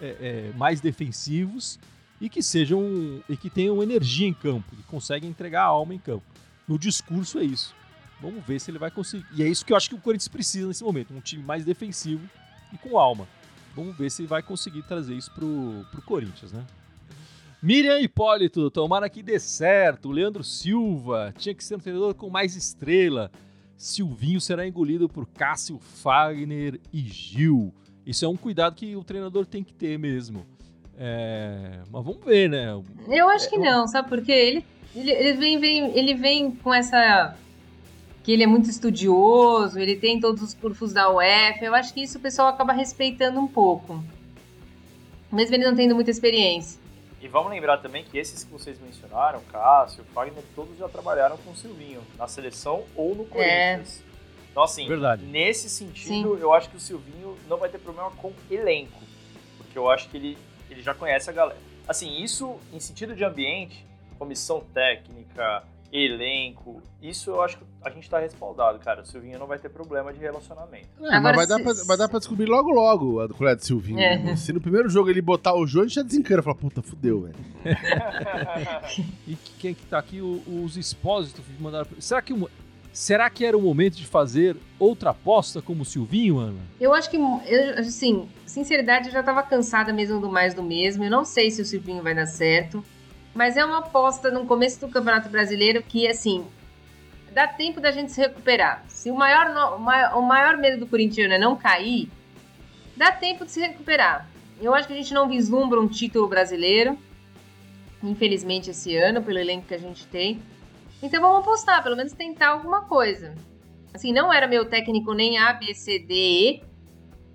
é, 0.00 0.16
é, 0.20 0.52
mais 0.56 0.80
defensivos 0.80 1.78
e 2.20 2.28
que 2.28 2.42
sejam 2.42 3.22
e 3.28 3.36
que 3.36 3.50
tenham 3.50 3.82
energia 3.82 4.26
em 4.26 4.34
campo, 4.34 4.74
que 4.74 4.82
conseguem 4.84 5.28
entregar 5.28 5.62
a 5.62 5.66
alma 5.66 5.94
em 5.94 5.98
campo. 5.98 6.24
No 6.66 6.78
discurso 6.78 7.38
é 7.38 7.44
isso. 7.44 7.74
Vamos 8.20 8.44
ver 8.44 8.58
se 8.60 8.70
ele 8.70 8.78
vai 8.78 8.90
conseguir. 8.90 9.26
E 9.34 9.42
é 9.42 9.48
isso 9.48 9.64
que 9.64 9.72
eu 9.72 9.76
acho 9.76 9.88
que 9.88 9.94
o 9.94 10.00
Corinthians 10.00 10.28
precisa 10.28 10.66
nesse 10.66 10.82
momento, 10.82 11.12
um 11.14 11.20
time 11.20 11.42
mais 11.42 11.64
defensivo 11.64 12.28
e 12.72 12.78
com 12.78 12.98
alma. 12.98 13.28
Vamos 13.74 13.96
ver 13.96 14.10
se 14.10 14.22
ele 14.22 14.28
vai 14.28 14.42
conseguir 14.42 14.82
trazer 14.82 15.14
isso 15.14 15.30
pro, 15.32 15.84
pro 15.90 16.00
Corinthians, 16.02 16.50
né? 16.50 16.64
Miriam 17.62 17.98
Hipólito, 18.00 18.70
tomara 18.70 19.08
que 19.08 19.22
dê 19.22 19.38
certo. 19.38 20.10
Leandro 20.10 20.42
Silva, 20.42 21.34
tinha 21.36 21.54
que 21.54 21.64
ser 21.64 21.76
um 21.76 21.78
treinador 21.78 22.14
com 22.14 22.30
mais 22.30 22.56
estrela. 22.56 23.30
Silvinho 23.76 24.40
será 24.40 24.66
engolido 24.66 25.08
por 25.08 25.26
Cássio 25.26 25.78
Fagner 25.78 26.80
e 26.92 27.00
Gil. 27.00 27.74
Isso 28.06 28.24
é 28.24 28.28
um 28.28 28.36
cuidado 28.36 28.74
que 28.74 28.96
o 28.96 29.04
treinador 29.04 29.44
tem 29.44 29.62
que 29.62 29.74
ter 29.74 29.98
mesmo. 29.98 30.46
É... 30.96 31.80
Mas 31.90 32.04
vamos 32.04 32.24
ver, 32.24 32.48
né? 32.48 32.68
Eu 33.08 33.28
acho 33.28 33.50
que 33.50 33.56
é, 33.56 33.58
não, 33.58 33.86
sabe 33.86 34.08
por 34.08 34.22
quê? 34.22 34.32
Ele, 34.32 34.66
ele, 34.96 35.10
ele, 35.10 35.32
vem, 35.34 35.58
vem, 35.58 35.98
ele 35.98 36.14
vem 36.14 36.50
com 36.50 36.72
essa. 36.72 37.36
que 38.22 38.32
ele 38.32 38.42
é 38.42 38.46
muito 38.46 38.70
estudioso, 38.70 39.78
ele 39.78 39.96
tem 39.96 40.18
todos 40.18 40.42
os 40.42 40.54
cursos 40.54 40.92
da 40.92 41.10
UF. 41.10 41.62
Eu 41.62 41.74
acho 41.74 41.92
que 41.92 42.02
isso 42.02 42.18
o 42.18 42.20
pessoal 42.20 42.48
acaba 42.48 42.72
respeitando 42.72 43.38
um 43.38 43.46
pouco. 43.46 44.02
Mesmo 45.30 45.54
ele 45.54 45.64
não 45.64 45.74
tendo 45.74 45.94
muita 45.94 46.10
experiência. 46.10 46.80
E 47.20 47.28
vamos 47.28 47.50
lembrar 47.50 47.78
também 47.78 48.04
que 48.04 48.16
esses 48.16 48.44
que 48.44 48.52
vocês 48.52 48.78
mencionaram, 48.80 49.40
Cássio, 49.50 50.04
Fagner, 50.14 50.44
todos 50.54 50.78
já 50.78 50.88
trabalharam 50.88 51.36
com 51.38 51.50
o 51.50 51.56
Silvinho, 51.56 52.00
na 52.16 52.28
seleção 52.28 52.84
ou 52.94 53.14
no 53.14 53.24
Corinthians. 53.24 54.02
É. 54.02 54.06
Então, 54.50 54.62
assim, 54.62 54.86
Verdade. 54.86 55.24
nesse 55.24 55.68
sentido, 55.68 56.36
Sim. 56.36 56.40
eu 56.40 56.52
acho 56.52 56.70
que 56.70 56.76
o 56.76 56.80
Silvinho 56.80 57.36
não 57.48 57.58
vai 57.58 57.68
ter 57.68 57.78
problema 57.78 58.10
com 58.12 58.32
elenco. 58.50 59.02
Porque 59.58 59.76
eu 59.76 59.90
acho 59.90 60.08
que 60.08 60.16
ele, 60.16 60.38
ele 60.70 60.82
já 60.82 60.94
conhece 60.94 61.28
a 61.28 61.32
galera. 61.32 61.58
Assim, 61.86 62.22
isso 62.22 62.58
em 62.72 62.80
sentido 62.80 63.14
de 63.14 63.24
ambiente, 63.24 63.84
comissão 64.18 64.60
técnica, 64.74 65.62
elenco. 65.92 66.82
Isso 67.00 67.30
eu 67.30 67.40
acho 67.42 67.58
que 67.58 67.64
a 67.82 67.90
gente 67.90 68.08
tá 68.08 68.18
respaldado, 68.18 68.78
cara. 68.78 69.02
O 69.02 69.06
Silvinho 69.06 69.38
não 69.38 69.46
vai 69.46 69.58
ter 69.58 69.68
problema 69.68 70.12
de 70.12 70.18
relacionamento. 70.18 70.88
É, 71.00 71.14
Agora, 71.14 71.36
mas 71.36 71.36
vai, 71.36 71.44
se... 71.46 71.48
dar 71.48 71.62
pra, 71.62 71.84
vai 71.84 71.96
dar 71.96 72.08
pra 72.08 72.18
descobrir 72.18 72.46
logo 72.46 72.70
logo 72.70 73.20
a 73.20 73.28
colher 73.28 73.56
do 73.56 73.64
Silvinho. 73.64 74.00
É. 74.00 74.18
Né? 74.18 74.36
Se 74.36 74.52
no 74.52 74.60
primeiro 74.60 74.88
jogo 74.88 75.08
ele 75.08 75.22
botar 75.22 75.54
o 75.54 75.66
João, 75.66 75.84
a 75.84 75.86
gente 75.86 75.96
já 75.96 76.02
desencana. 76.02 76.42
Fala, 76.42 76.56
puta, 76.56 76.82
fudeu, 76.82 77.22
velho. 77.22 77.36
e 79.26 79.36
quem 79.58 79.74
que 79.74 79.86
tá 79.86 79.98
aqui? 79.98 80.20
os 80.20 80.76
expósitos 80.76 81.44
mandaram. 81.60 81.86
Será 81.98 82.20
que 82.20 82.34
Será 82.96 83.28
que 83.28 83.44
era 83.44 83.54
o 83.54 83.60
momento 83.60 83.96
de 83.96 84.06
fazer 84.06 84.56
outra 84.78 85.10
aposta 85.10 85.60
como 85.60 85.82
o 85.82 85.84
Silvinho, 85.84 86.38
Ana? 86.38 86.58
Eu 86.80 86.94
acho 86.94 87.10
que, 87.10 87.18
eu, 87.18 87.78
assim, 87.78 88.26
sinceridade, 88.46 89.08
eu 89.08 89.12
já 89.12 89.22
tava 89.22 89.42
cansada 89.42 89.92
mesmo 89.92 90.18
do 90.18 90.32
mais 90.32 90.54
do 90.54 90.62
mesmo. 90.62 91.04
Eu 91.04 91.10
não 91.10 91.22
sei 91.22 91.50
se 91.50 91.60
o 91.60 91.64
Silvinho 91.66 92.02
vai 92.02 92.14
dar 92.14 92.24
certo. 92.24 92.82
Mas 93.36 93.54
é 93.54 93.62
uma 93.62 93.80
aposta 93.80 94.30
no 94.30 94.46
começo 94.46 94.80
do 94.80 94.88
Campeonato 94.88 95.28
Brasileiro 95.28 95.82
que, 95.82 96.08
assim, 96.08 96.46
dá 97.32 97.46
tempo 97.46 97.82
da 97.82 97.90
gente 97.90 98.10
se 98.10 98.18
recuperar. 98.18 98.82
Se 98.88 99.10
o 99.10 99.14
maior, 99.14 99.76
o 100.16 100.22
maior, 100.22 100.56
medo 100.56 100.80
do 100.80 100.86
corintiano 100.86 101.34
é 101.34 101.38
não 101.38 101.54
cair, 101.54 102.08
dá 102.96 103.12
tempo 103.12 103.44
de 103.44 103.50
se 103.50 103.60
recuperar. 103.60 104.26
Eu 104.58 104.74
acho 104.74 104.88
que 104.88 104.94
a 104.94 104.96
gente 104.96 105.12
não 105.12 105.28
vislumbra 105.28 105.78
um 105.78 105.86
título 105.86 106.26
brasileiro, 106.26 106.98
infelizmente, 108.02 108.70
esse 108.70 108.96
ano, 108.96 109.22
pelo 109.22 109.38
elenco 109.38 109.66
que 109.66 109.74
a 109.74 109.78
gente 109.78 110.06
tem. 110.06 110.40
Então 111.02 111.20
vamos 111.20 111.40
apostar, 111.40 111.82
pelo 111.82 111.94
menos 111.94 112.14
tentar 112.14 112.48
alguma 112.48 112.84
coisa. 112.86 113.34
Assim, 113.92 114.14
não 114.14 114.32
era 114.32 114.48
meu 114.48 114.64
técnico 114.64 115.12
nem 115.12 115.36
A, 115.36 115.52
B, 115.52 115.74
C, 115.74 115.98
D, 115.98 116.14
E. 116.14 116.62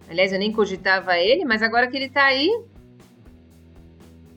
Aliás, 0.09 0.33
eu 0.33 0.39
nem 0.39 0.51
cogitava 0.51 1.15
ele, 1.19 1.45
mas 1.45 1.61
agora 1.61 1.85
que 1.85 1.95
ele 1.95 2.09
tá 2.09 2.23
aí, 2.23 2.49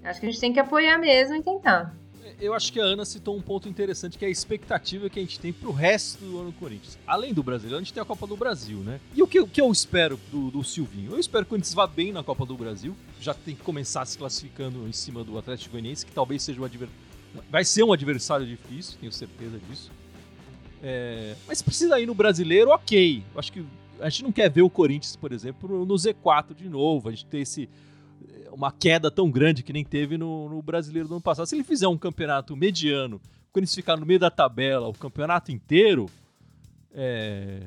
Acho 0.05 0.21
que 0.21 0.27
a 0.27 0.31
gente 0.31 0.41
tem 0.41 0.53
que 0.53 0.61
apoiar 0.61 0.99
mesmo 0.99 1.35
e 1.35 1.43
tentar. 1.43 1.95
Eu 2.41 2.53
acho 2.53 2.73
que 2.73 2.81
a 2.81 2.83
Ana 2.83 3.05
citou 3.05 3.37
um 3.37 3.41
ponto 3.41 3.69
interessante, 3.69 4.19
que 4.19 4.25
é 4.25 4.29
a 4.29 4.31
expectativa 4.31 5.09
que 5.09 5.19
a 5.19 5.23
gente 5.23 5.39
tem 5.39 5.53
pro 5.53 5.73
resto 5.73 6.25
do 6.25 6.39
ano 6.39 6.51
do 6.51 6.59
Corinthians. 6.59 6.99
Além 7.07 7.33
do 7.33 7.43
Brasileiro, 7.43 7.77
a 7.77 7.81
gente 7.81 7.93
tem 7.93 8.03
a 8.03 8.05
Copa 8.05 8.27
do 8.27 8.37
Brasil, 8.37 8.79
né? 8.79 9.01
E 9.15 9.23
o 9.23 9.27
que, 9.27 9.41
o 9.41 9.47
que 9.47 9.61
eu 9.61 9.71
espero 9.71 10.19
do, 10.31 10.51
do 10.51 10.65
Silvinho? 10.65 11.13
Eu 11.13 11.19
espero 11.19 11.45
que 11.45 11.49
o 11.49 11.51
Corinthians 11.51 11.75
vá 11.75 11.87
bem 11.87 12.13
na 12.13 12.23
Copa 12.23 12.45
do 12.45 12.57
Brasil. 12.57 12.97
Já 13.21 13.33
tem 13.35 13.55
que 13.55 13.63
começar 13.63 14.05
se 14.05 14.19
classificando 14.19 14.87
em 14.89 14.93
cima 14.93 15.23
do 15.23 15.39
Atlético 15.39 15.73
Goianiense, 15.73 16.05
que 16.05 16.13
talvez 16.13 16.43
seja 16.43 16.61
um 16.61 16.65
adversário. 16.65 17.05
Vai 17.51 17.65
ser 17.65 17.83
um 17.83 17.93
adversário 17.93 18.47
difícil, 18.47 18.99
tenho 19.01 19.13
certeza 19.13 19.59
disso. 19.69 19.91
É... 20.83 21.35
Mas 21.47 21.63
precisa 21.63 21.99
ir 22.01 22.07
no 22.07 22.15
brasileiro, 22.15 22.71
ok. 22.71 23.23
Eu 23.33 23.39
acho 23.39 23.53
que 23.53 23.65
a 24.01 24.09
gente 24.09 24.25
não 24.25 24.33
quer 24.33 24.51
ver 24.51 24.63
o 24.63 24.71
Corinthians, 24.71 25.17
por 25.17 25.33
exemplo, 25.33 25.85
no 25.85 25.95
Z4 25.95 26.55
de 26.55 26.69
novo. 26.69 27.09
A 27.09 27.13
gente 27.13 27.27
ter 27.27 27.39
esse 27.39 27.69
uma 28.55 28.73
queda 28.73 29.11
tão 29.11 29.31
grande 29.31 29.63
que 29.63 29.73
nem 29.73 29.85
teve 29.85 30.17
no, 30.17 30.49
no 30.49 30.63
brasileiro 30.63 31.09
do 31.09 31.15
ano 31.15 31.21
passado. 31.21 31.47
Se 31.47 31.55
ele 31.55 31.65
fizer 31.65 31.89
um 31.89 31.99
campeonato 31.99 32.57
mediano, 32.57 33.21
quando 33.53 33.65
ele 33.65 33.73
ficar 33.73 33.97
no 33.97 34.07
meio 34.07 34.19
da 34.19 34.31
tabela, 34.31 34.89
o 34.89 34.95
campeonato 34.95 35.51
inteiro, 35.53 36.07
é, 36.95 37.61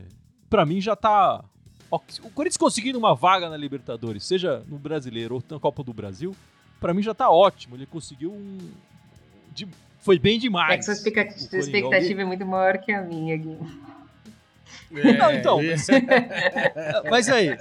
para 0.50 0.65
mim 0.65 0.82
já 0.82 0.96
tá. 0.96 1.44
O 1.89 2.29
Corinthians 2.32 2.58
conseguindo 2.58 2.98
uma 2.98 3.15
vaga 3.15 3.50
na 3.50 3.56
Libertadores, 3.56 4.25
seja 4.25 4.62
no 4.67 4.77
brasileiro 4.77 5.36
ou 5.36 5.44
na 5.50 5.60
Copa 5.60 5.84
do 5.84 5.94
Brasil, 5.94 6.36
para 6.82 6.94
mim 6.94 7.01
já 7.01 7.13
tá 7.13 7.29
ótimo. 7.29 7.75
Ele 7.75 7.86
conseguiu 7.86 8.34
um. 8.34 8.58
De, 9.53 9.67
foi 10.00 10.20
bem 10.20 10.38
demais. 10.38 10.74
É 10.74 10.77
que 10.77 10.84
sua 10.84 10.94
expectativa, 10.94 11.58
expectativa 11.58 12.22
é 12.22 12.25
muito 12.25 12.46
maior 12.46 12.77
que 12.77 12.91
a 12.91 13.01
minha, 13.01 13.38
Gui. 13.38 13.58
É, 14.94 15.13
Não, 15.17 15.32
então. 15.32 15.60
Mas, 15.63 15.88
mas 17.10 17.29
aí, 17.29 17.58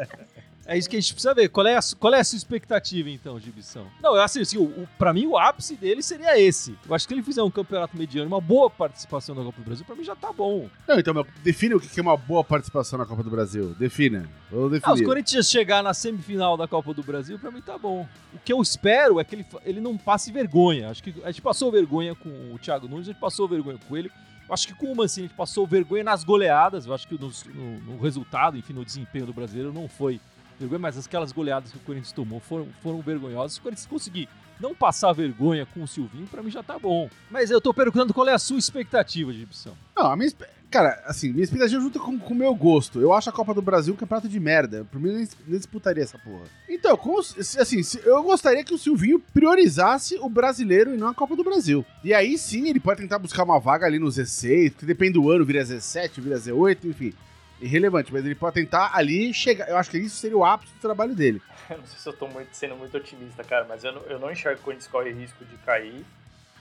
é 0.66 0.76
isso 0.76 0.90
que 0.90 0.96
a 0.96 1.00
gente 1.00 1.12
precisa 1.12 1.32
ver. 1.32 1.48
Qual 1.48 1.66
é 1.66 1.76
a, 1.76 1.80
qual 1.98 2.12
é 2.14 2.20
a 2.20 2.24
sua 2.24 2.36
expectativa, 2.36 3.08
então, 3.08 3.38
de 3.38 3.46
Gibição? 3.46 3.86
Não, 4.02 4.16
eu 4.16 4.22
assim, 4.22 4.40
assim 4.40 4.58
o, 4.58 4.64
o, 4.64 4.88
pra 4.98 5.12
mim 5.12 5.26
o 5.26 5.38
ápice 5.38 5.76
dele 5.76 6.02
seria 6.02 6.38
esse. 6.38 6.76
Eu 6.88 6.94
acho 6.94 7.06
que 7.06 7.14
ele 7.14 7.22
fizer 7.22 7.42
um 7.42 7.50
campeonato 7.50 7.96
mediano, 7.96 8.26
uma 8.26 8.40
boa 8.40 8.68
participação 8.68 9.34
na 9.34 9.44
Copa 9.44 9.60
do 9.60 9.64
Brasil, 9.64 9.84
pra 9.84 9.94
mim 9.94 10.04
já 10.04 10.16
tá 10.16 10.32
bom. 10.32 10.68
Não, 10.88 10.98
então, 10.98 11.14
meu, 11.14 11.26
define 11.42 11.74
o 11.74 11.80
que 11.80 11.98
é 11.98 12.02
uma 12.02 12.16
boa 12.16 12.42
participação 12.42 12.98
na 12.98 13.06
Copa 13.06 13.22
do 13.22 13.30
Brasil. 13.30 13.74
Defina. 13.78 14.28
Vou 14.50 14.68
definir. 14.68 14.90
Ah, 14.90 14.94
os 14.94 15.02
Corinthians 15.02 15.48
chegar 15.48 15.82
na 15.82 15.94
semifinal 15.94 16.56
da 16.56 16.66
Copa 16.66 16.92
do 16.92 17.02
Brasil, 17.02 17.38
pra 17.38 17.50
mim 17.50 17.62
tá 17.62 17.78
bom. 17.78 18.06
O 18.34 18.38
que 18.38 18.52
eu 18.52 18.60
espero 18.60 19.20
é 19.20 19.24
que 19.24 19.36
ele, 19.36 19.46
ele 19.64 19.80
não 19.80 19.96
passe 19.96 20.32
vergonha. 20.32 20.90
Acho 20.90 21.02
que 21.02 21.14
a 21.22 21.30
gente 21.30 21.42
passou 21.42 21.70
vergonha 21.70 22.14
com 22.14 22.28
o 22.52 22.58
Thiago 22.58 22.88
Nunes, 22.88 23.08
a 23.08 23.12
gente 23.12 23.20
passou 23.20 23.46
vergonha 23.46 23.78
com 23.88 23.96
ele. 23.96 24.10
Eu 24.48 24.54
acho 24.54 24.68
que 24.68 24.74
com 24.74 24.92
o 24.92 24.96
Mancini 24.96 25.26
a 25.26 25.28
gente 25.28 25.36
passou 25.36 25.66
vergonha 25.66 26.04
nas 26.04 26.22
goleadas. 26.22 26.86
Eu 26.86 26.94
acho 26.94 27.06
que 27.06 27.18
no, 27.20 27.32
no, 27.52 27.80
no 27.80 28.00
resultado, 28.00 28.56
enfim, 28.56 28.72
no 28.72 28.84
desempenho 28.84 29.26
do 29.26 29.32
brasileiro 29.32 29.72
não 29.72 29.88
foi 29.88 30.20
vergonha, 30.58 30.78
mas 30.78 30.98
aquelas 30.98 31.32
goleadas 31.32 31.70
que 31.70 31.78
o 31.78 31.80
Corinthians 31.80 32.12
tomou 32.12 32.40
foram, 32.40 32.68
foram 32.82 33.00
vergonhosas. 33.00 33.54
Se 33.54 33.60
o 33.60 33.62
Corinthians 33.62 33.86
conseguir 33.86 34.28
não 34.60 34.74
passar 34.74 35.12
vergonha 35.12 35.66
com 35.66 35.82
o 35.82 35.88
Silvinho, 35.88 36.26
para 36.26 36.42
mim 36.42 36.50
já 36.50 36.62
tá 36.62 36.78
bom. 36.78 37.08
Mas 37.30 37.50
eu 37.50 37.60
tô 37.60 37.74
perguntando 37.74 38.14
qual 38.14 38.28
é 38.28 38.32
a 38.32 38.38
sua 38.38 38.58
expectativa 38.58 39.32
de 39.32 39.44
opção. 39.44 39.76
Não, 39.96 40.10
a 40.10 40.16
minha, 40.16 40.30
Cara, 40.70 41.00
assim, 41.06 41.30
minha 41.30 41.44
expectativa 41.44 41.80
junto 41.80 42.00
com 42.00 42.12
o 42.12 42.34
meu 42.34 42.54
gosto. 42.54 43.00
Eu 43.00 43.12
acho 43.12 43.30
a 43.30 43.32
Copa 43.32 43.54
do 43.54 43.62
Brasil 43.62 43.94
um 43.94 43.96
campeonato 43.96 44.28
de 44.28 44.40
merda. 44.40 44.84
Por 44.90 45.00
mim, 45.00 45.12
nem, 45.12 45.28
nem 45.46 45.58
disputaria 45.58 46.02
essa 46.02 46.18
porra. 46.18 46.44
Então, 46.68 46.98
assim, 47.38 47.80
eu 48.04 48.22
gostaria 48.22 48.64
que 48.64 48.74
o 48.74 48.78
Silvinho 48.78 49.22
priorizasse 49.32 50.18
o 50.20 50.28
brasileiro 50.28 50.92
e 50.92 50.96
não 50.96 51.08
a 51.08 51.14
Copa 51.14 51.36
do 51.36 51.44
Brasil. 51.44 51.84
E 52.02 52.12
aí 52.12 52.36
sim, 52.36 52.68
ele 52.68 52.80
pode 52.80 53.00
tentar 53.00 53.18
buscar 53.18 53.44
uma 53.44 53.60
vaga 53.60 53.86
ali 53.86 53.98
no 53.98 54.08
Z6, 54.08 54.74
que 54.74 54.84
depende 54.84 55.12
do 55.12 55.30
ano, 55.30 55.44
vira 55.44 55.62
Z7, 55.62 56.20
vira 56.20 56.36
Z8, 56.36 56.84
enfim. 56.84 57.12
Irrelevante, 57.60 58.12
mas 58.12 58.24
ele 58.24 58.34
pode 58.34 58.54
tentar 58.54 58.90
ali 58.94 59.32
chegar. 59.32 59.68
Eu 59.68 59.76
acho 59.76 59.90
que 59.90 59.98
isso 59.98 60.16
seria 60.16 60.36
o 60.36 60.44
ápice 60.44 60.72
do 60.74 60.80
trabalho 60.80 61.14
dele. 61.14 61.40
Eu 61.68 61.78
não 61.78 61.86
sei 61.86 61.98
se 61.98 62.08
eu 62.08 62.12
tô 62.12 62.28
muito, 62.28 62.54
sendo 62.54 62.76
muito 62.76 62.96
otimista, 62.96 63.42
cara, 63.42 63.64
mas 63.68 63.82
eu 63.82 63.90
não, 63.90 64.02
eu 64.02 64.20
não 64.20 64.30
enxergo 64.30 64.56
que 64.56 64.62
o 64.62 64.64
Corinthians 64.66 64.88
corre 64.88 65.10
risco 65.10 65.44
de 65.44 65.56
cair. 65.58 66.04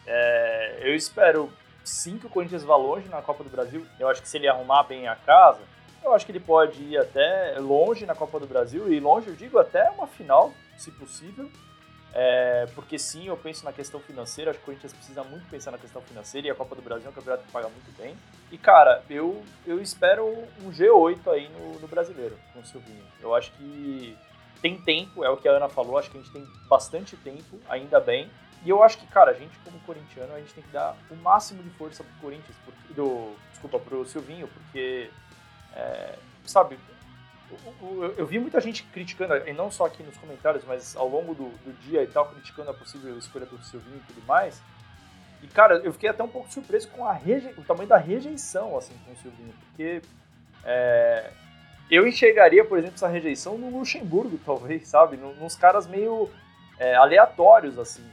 É, 0.08 0.80
eu 0.82 0.96
espero 0.96 1.54
sim 1.84 2.18
que 2.18 2.26
o 2.26 2.30
Corinthians 2.30 2.64
vá 2.64 2.76
longe 2.76 3.08
na 3.08 3.22
Copa 3.22 3.44
do 3.44 3.50
Brasil. 3.52 3.86
Eu 4.00 4.08
acho 4.10 4.20
que 4.20 4.28
se 4.28 4.38
ele 4.38 4.48
arrumar 4.48 4.82
bem 4.82 5.08
a 5.08 5.16
casa, 5.16 5.62
eu 6.04 6.14
acho 6.14 6.26
que 6.26 6.32
ele 6.32 6.40
pode 6.40 6.82
ir 6.82 6.98
até 6.98 7.58
longe 7.60 8.06
na 8.06 8.16
Copa 8.16 8.40
do 8.40 8.48
Brasil. 8.48 8.92
E 8.92 9.00
longe, 9.00 9.28
eu 9.28 9.36
digo, 9.36 9.60
até 9.60 9.90
uma 9.92 10.08
final, 10.08 10.52
se 10.76 10.90
possível. 10.90 11.52
É, 12.18 12.66
porque 12.74 12.98
sim, 12.98 13.28
eu 13.28 13.36
penso 13.36 13.66
na 13.66 13.74
questão 13.74 14.00
financeira. 14.00 14.52
Acho 14.52 14.60
que 14.60 14.64
o 14.64 14.68
Corinthians 14.68 14.94
precisa 14.94 15.22
muito 15.26 15.50
pensar 15.50 15.72
na 15.72 15.78
questão 15.78 16.02
financeira. 16.02 16.48
E 16.48 16.50
a 16.50 16.56
Copa 16.56 16.74
do 16.74 16.82
Brasil 16.82 17.08
é 17.08 17.10
um 17.10 17.14
campeonato 17.14 17.44
que 17.44 17.52
paga 17.52 17.68
muito 17.68 17.98
bem. 17.98 18.16
E, 18.50 18.58
cara, 18.58 19.04
eu, 19.10 19.44
eu 19.68 19.82
espero 19.82 20.26
um 20.62 20.72
G8 20.72 21.28
aí 21.28 21.50
no, 21.50 21.78
no 21.78 21.88
brasileiro, 21.90 22.40
com 22.54 22.62
o 22.62 22.66
Silvinho. 22.66 23.04
Eu 23.22 23.36
acho 23.36 23.52
que 23.52 24.18
tem 24.62 24.82
tempo, 24.82 25.26
é 25.26 25.30
o 25.30 25.36
que 25.36 25.50
a 25.50 25.52
Ana 25.52 25.68
falou. 25.68 25.98
Acho 25.98 26.10
que 26.10 26.18
a 26.18 26.22
gente 26.22 26.32
tem 26.32 26.48
bastante 26.70 27.18
tempo, 27.18 27.60
ainda 27.68 28.00
bem. 28.00 28.32
E 28.64 28.70
eu 28.70 28.82
acho 28.82 28.98
que, 28.98 29.06
cara, 29.08 29.32
a 29.32 29.34
gente 29.34 29.56
como 29.60 29.78
corintiano, 29.82 30.34
a 30.34 30.40
gente 30.40 30.54
tem 30.54 30.64
que 30.64 30.72
dar 30.72 30.96
o 31.12 31.16
máximo 31.18 31.62
de 31.62 31.70
força 31.72 32.02
pro 32.02 32.14
Corinthians, 32.22 32.56
porque, 32.64 32.94
do, 32.94 33.36
desculpa, 33.52 33.78
pro 33.78 34.06
Silvinho, 34.06 34.48
porque, 34.48 35.12
é, 35.76 36.16
sabe, 36.46 36.80
eu, 38.18 38.26
vi 38.26 38.40
muita 38.40 38.60
gente 38.60 38.84
criticando, 38.84 39.36
e 39.48 39.54
não 39.54 39.70
só 39.70 39.86
aqui 39.86 40.02
nos 40.02 40.18
comentários, 40.18 40.64
mas 40.66 40.96
ao 40.96 41.08
longo 41.08 41.34
do, 41.34 41.50
do 41.50 41.74
dia 41.82 42.04
e 42.04 42.08
tal, 42.08 42.28
criticando 42.30 42.72
a 42.72 42.74
possível 42.74 43.18
escolha 43.18 43.46
do 43.46 43.64
Silvinho 43.64 43.98
e 43.98 44.14
tudo 44.14 44.26
mais. 44.26 44.62
E, 45.44 45.48
cara, 45.48 45.76
eu 45.78 45.94
fiquei 45.94 46.10
até 46.10 46.24
um 46.24 46.28
pouco 46.28 46.52
surpreso 46.52 46.88
com 46.90 47.06
a 47.06 47.14
reje... 47.14 47.54
o 47.58 47.64
tamanho 47.64 47.88
da 47.88 47.98
rejeição, 47.98 48.78
assim, 48.78 48.94
com 49.06 49.12
o 49.12 49.18
Silvinho, 49.18 49.54
porque 49.60 50.02
é, 50.64 51.32
eu 51.90 52.08
enxergaria, 52.08 52.66
por 52.66 52.78
exemplo, 52.78 52.96
essa 52.96 53.08
rejeição 53.08 53.58
no 53.58 53.70
Luxemburgo, 53.78 54.40
talvez, 54.44 54.88
sabe? 54.88 55.18
Nos 55.18 55.56
caras 55.56 55.86
meio 55.86 56.30
é, 56.80 56.96
aleatórios, 56.96 57.78
assim. 57.78 58.04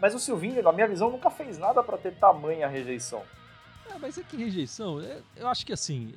Mas 0.00 0.14
o 0.14 0.18
Silvinho, 0.18 0.62
na 0.62 0.72
minha 0.72 0.86
visão, 0.86 1.10
nunca 1.10 1.30
fez 1.30 1.58
nada 1.58 1.82
para 1.82 1.98
ter 1.98 2.14
tamanha 2.14 2.68
rejeição. 2.68 3.22
É, 3.90 3.98
mas 3.98 4.16
é 4.16 4.22
que 4.22 4.36
rejeição, 4.36 5.00
é, 5.00 5.18
eu 5.36 5.48
acho 5.48 5.66
que 5.66 5.72
assim. 5.72 6.14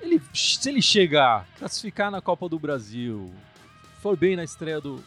Ele, 0.00 0.22
se 0.32 0.68
ele 0.68 0.80
chegar, 0.80 1.46
classificar 1.58 2.10
na 2.10 2.20
Copa 2.20 2.48
do 2.48 2.58
Brasil, 2.58 3.32
for 4.00 4.16
bem 4.16 4.36
na 4.36 4.44
estreia 4.44 4.80
do. 4.80 5.02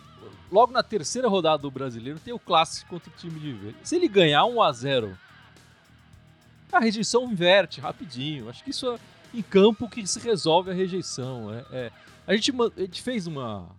Logo 0.52 0.74
na 0.74 0.84
terceira 0.84 1.30
rodada 1.30 1.62
do 1.62 1.72
brasileiro, 1.72 2.20
tem 2.20 2.34
o 2.34 2.40
clássico 2.40 2.90
contra 2.90 3.10
o 3.10 3.14
time 3.16 3.40
de 3.40 3.54
verde. 3.54 3.78
Se 3.84 3.96
ele 3.96 4.08
ganhar 4.08 4.46
1 4.46 4.62
a 4.62 4.72
0 4.72 5.18
a 6.72 6.80
rejeição 6.80 7.30
inverte 7.30 7.82
rapidinho. 7.82 8.50
Acho 8.50 8.64
que 8.64 8.70
isso 8.70 8.90
é 8.92 9.00
em 9.34 9.42
campo 9.42 9.90
que 9.90 10.06
se 10.08 10.20
resolve 10.20 10.72
a 10.72 10.74
rejeição. 10.74 11.54
É, 11.54 11.66
é. 11.72 11.92
A, 12.26 12.36
gente, 12.36 12.52
a 12.52 12.82
gente 12.82 13.02
fez 13.02 13.28
uma, 13.28 13.76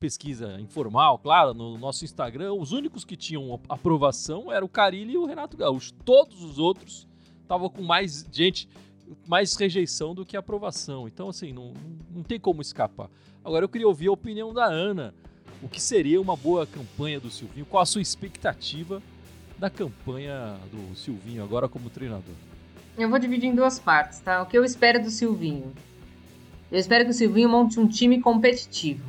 pesquisa 0.00 0.58
informal, 0.58 1.18
claro, 1.18 1.52
no 1.52 1.76
nosso 1.76 2.06
Instagram, 2.06 2.54
os 2.54 2.72
únicos 2.72 3.04
que 3.04 3.14
tinham 3.14 3.60
aprovação 3.68 4.50
eram 4.50 4.66
o 4.66 4.68
Carilli 4.68 5.12
e 5.12 5.18
o 5.18 5.26
Renato 5.26 5.58
Gaúcho. 5.58 5.92
Todos 5.92 6.42
os 6.42 6.58
outros 6.58 7.06
estavam 7.42 7.68
com 7.68 7.82
mais 7.82 8.26
gente, 8.32 8.66
mais 9.26 9.54
rejeição 9.54 10.14
do 10.14 10.24
que 10.24 10.36
aprovação. 10.36 11.06
Então, 11.06 11.28
assim, 11.28 11.52
não, 11.52 11.72
não 12.14 12.22
tem 12.22 12.38
como 12.38 12.62
escapar. 12.62 13.08
Agora, 13.44 13.64
eu 13.64 13.68
queria 13.68 13.88
ouvir 13.88 14.08
a 14.08 14.12
opinião 14.12 14.52
da 14.52 14.64
Ana. 14.64 15.14
O 15.62 15.68
que 15.68 15.80
seria 15.80 16.20
uma 16.20 16.36
boa 16.36 16.66
campanha 16.66 17.20
do 17.20 17.30
Silvinho? 17.30 17.66
Qual 17.66 17.82
a 17.82 17.86
sua 17.86 18.00
expectativa 18.00 19.02
da 19.58 19.68
campanha 19.68 20.56
do 20.70 20.96
Silvinho 20.96 21.44
agora 21.44 21.68
como 21.68 21.90
treinador? 21.90 22.34
Eu 22.96 23.08
vou 23.08 23.18
dividir 23.18 23.48
em 23.48 23.54
duas 23.54 23.78
partes, 23.78 24.20
tá? 24.20 24.42
O 24.42 24.46
que 24.46 24.56
eu 24.56 24.64
espero 24.64 25.02
do 25.02 25.10
Silvinho? 25.10 25.72
Eu 26.70 26.78
espero 26.78 27.04
que 27.04 27.10
o 27.10 27.14
Silvinho 27.14 27.48
monte 27.48 27.78
um 27.78 27.86
time 27.86 28.20
competitivo. 28.20 29.04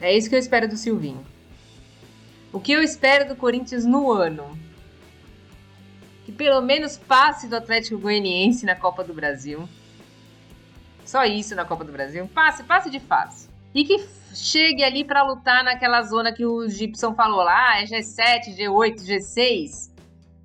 É 0.00 0.14
isso 0.14 0.28
que 0.28 0.34
eu 0.34 0.38
espero 0.38 0.68
do 0.68 0.76
Silvinho. 0.76 1.24
O 2.52 2.60
que 2.60 2.72
eu 2.72 2.82
espero 2.82 3.28
do 3.28 3.36
Corinthians 3.36 3.84
no 3.84 4.12
ano? 4.12 4.58
Que 6.24 6.32
pelo 6.32 6.60
menos 6.60 6.96
passe 6.96 7.46
do 7.46 7.56
Atlético 7.56 7.98
Goianiense 7.98 8.64
na 8.64 8.74
Copa 8.74 9.04
do 9.04 9.12
Brasil. 9.12 9.68
Só 11.04 11.24
isso 11.24 11.54
na 11.54 11.64
Copa 11.64 11.84
do 11.84 11.92
Brasil. 11.92 12.28
Passe, 12.34 12.64
passe 12.64 12.90
de 12.90 12.98
fase. 12.98 13.48
E 13.74 13.84
que 13.84 14.06
chegue 14.34 14.82
ali 14.82 15.04
para 15.04 15.22
lutar 15.22 15.62
naquela 15.62 16.02
zona 16.02 16.32
que 16.32 16.44
o 16.44 16.68
Gibson 16.68 17.14
falou 17.14 17.42
lá, 17.42 17.80
é 17.80 17.84
G7, 17.84 18.56
G8, 18.56 19.00
G6. 19.00 19.90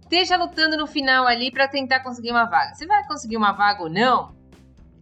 Esteja 0.02 0.38
lutando 0.38 0.76
no 0.76 0.88
final 0.88 1.28
ali 1.28 1.52
para 1.52 1.68
tentar 1.68 2.02
conseguir 2.02 2.32
uma 2.32 2.46
vaga. 2.46 2.76
Se 2.76 2.86
vai 2.86 3.06
conseguir 3.08 3.38
uma 3.38 3.52
vaga 3.52 3.84
ou 3.84 3.90
não, 3.90 4.36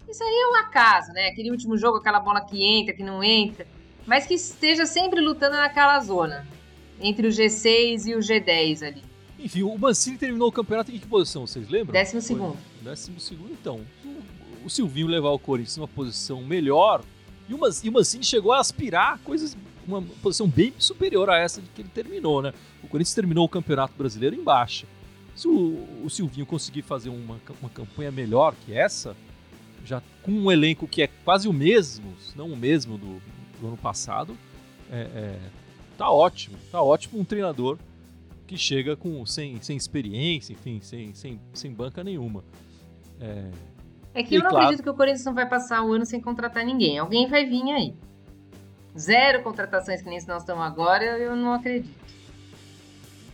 isso 0.08 0.24
aí 0.24 0.30
é 0.30 0.48
um 0.50 0.56
acaso, 0.56 1.12
né? 1.14 1.28
Aquele 1.28 1.50
último 1.50 1.78
jogo, 1.78 1.98
aquela 1.98 2.20
bola 2.20 2.42
que 2.42 2.62
entra, 2.62 2.94
que 2.94 3.04
não 3.04 3.24
entra 3.24 3.66
mas 4.08 4.26
que 4.26 4.36
esteja 4.36 4.86
sempre 4.86 5.20
lutando 5.20 5.58
naquela 5.58 6.00
zona, 6.00 6.48
entre 7.00 7.28
o 7.28 7.30
G6 7.30 8.06
e 8.06 8.16
o 8.16 8.20
G10 8.20 8.88
ali. 8.88 9.04
Enfim, 9.40 9.64
o 9.64 9.78
Mancini 9.78 10.18
terminou 10.18 10.48
o 10.48 10.52
campeonato 10.52 10.92
em 10.92 10.98
que 10.98 11.08
posição, 11.08 11.46
vocês 11.46 11.70
lembram? 11.70 11.94
Décimo 11.94 12.22
segundo. 12.22 12.58
Décimo 12.82 13.20
segundo, 13.20 13.52
então. 13.52 13.82
O 14.66 14.70
Silvinho 14.70 15.08
levar 15.08 15.30
o 15.30 15.40
Corinthians 15.40 15.78
numa 15.78 15.88
posição 15.88 16.44
melhor 16.44 17.04
e 17.50 17.54
o 17.54 17.92
Mancini 17.92 18.24
chegou 18.24 18.52
a 18.52 18.60
aspirar 18.60 19.20
coisas, 19.20 19.56
uma 19.88 20.02
posição 20.22 20.48
bem 20.48 20.74
superior 20.78 21.30
a 21.30 21.38
essa 21.38 21.62
de 21.62 21.70
que 21.70 21.82
ele 21.82 21.90
terminou, 21.90 22.42
né? 22.42 22.54
O 22.84 22.88
Corinthians 22.88 23.14
terminou 23.14 23.46
o 23.46 23.50
Campeonato 23.50 23.94
Brasileiro 23.98 24.36
em 24.36 24.44
baixa. 24.44 24.86
Se 25.34 25.48
o, 25.48 25.88
o 26.04 26.10
Silvinho 26.10 26.46
conseguir 26.46 26.82
fazer 26.82 27.10
uma, 27.10 27.40
uma 27.62 27.70
campanha 27.70 28.12
melhor 28.12 28.54
que 28.66 28.74
essa, 28.74 29.16
já 29.86 30.02
com 30.24 30.32
um 30.32 30.52
elenco 30.52 30.88
que 30.88 31.02
é 31.02 31.08
quase 31.24 31.48
o 31.48 31.54
mesmo, 31.54 32.14
se 32.20 32.38
não 32.38 32.52
o 32.52 32.58
mesmo 32.58 32.98
do, 32.98 33.22
do 33.62 33.68
ano 33.68 33.78
passado, 33.78 34.38
é, 34.92 35.00
é, 35.00 35.40
tá 35.98 36.10
ótimo. 36.10 36.58
Tá 36.72 36.82
ótimo 36.82 37.20
um 37.20 37.24
treinador 37.24 37.78
que 38.48 38.58
chega 38.58 38.96
com 38.96 39.26
sem, 39.26 39.62
sem 39.62 39.76
experiência, 39.76 40.54
enfim, 40.54 40.80
sem, 40.82 41.14
sem, 41.14 41.40
sem 41.54 41.72
banca 41.72 42.04
nenhuma. 42.04 42.44
É, 43.20 43.52
é 44.14 44.24
que 44.24 44.36
eu 44.36 44.40
não 44.40 44.50
claro, 44.50 44.66
acredito 44.66 44.84
que 44.84 44.90
o 44.90 44.94
Corinthians 44.94 45.26
não 45.26 45.34
vai 45.34 45.48
passar 45.48 45.84
o 45.84 45.92
ano 45.92 46.06
sem 46.06 46.22
contratar 46.22 46.66
ninguém. 46.66 46.98
Alguém 46.98 47.28
vai 47.28 47.46
vir 47.46 47.70
aí. 47.72 47.94
Zero 48.98 49.44
contratações 49.44 50.02
que 50.02 50.10
nem 50.10 50.18
nós 50.26 50.42
estamos 50.42 50.66
agora, 50.66 51.04
eu 51.20 51.36
não 51.36 51.54
acredito. 51.54 51.94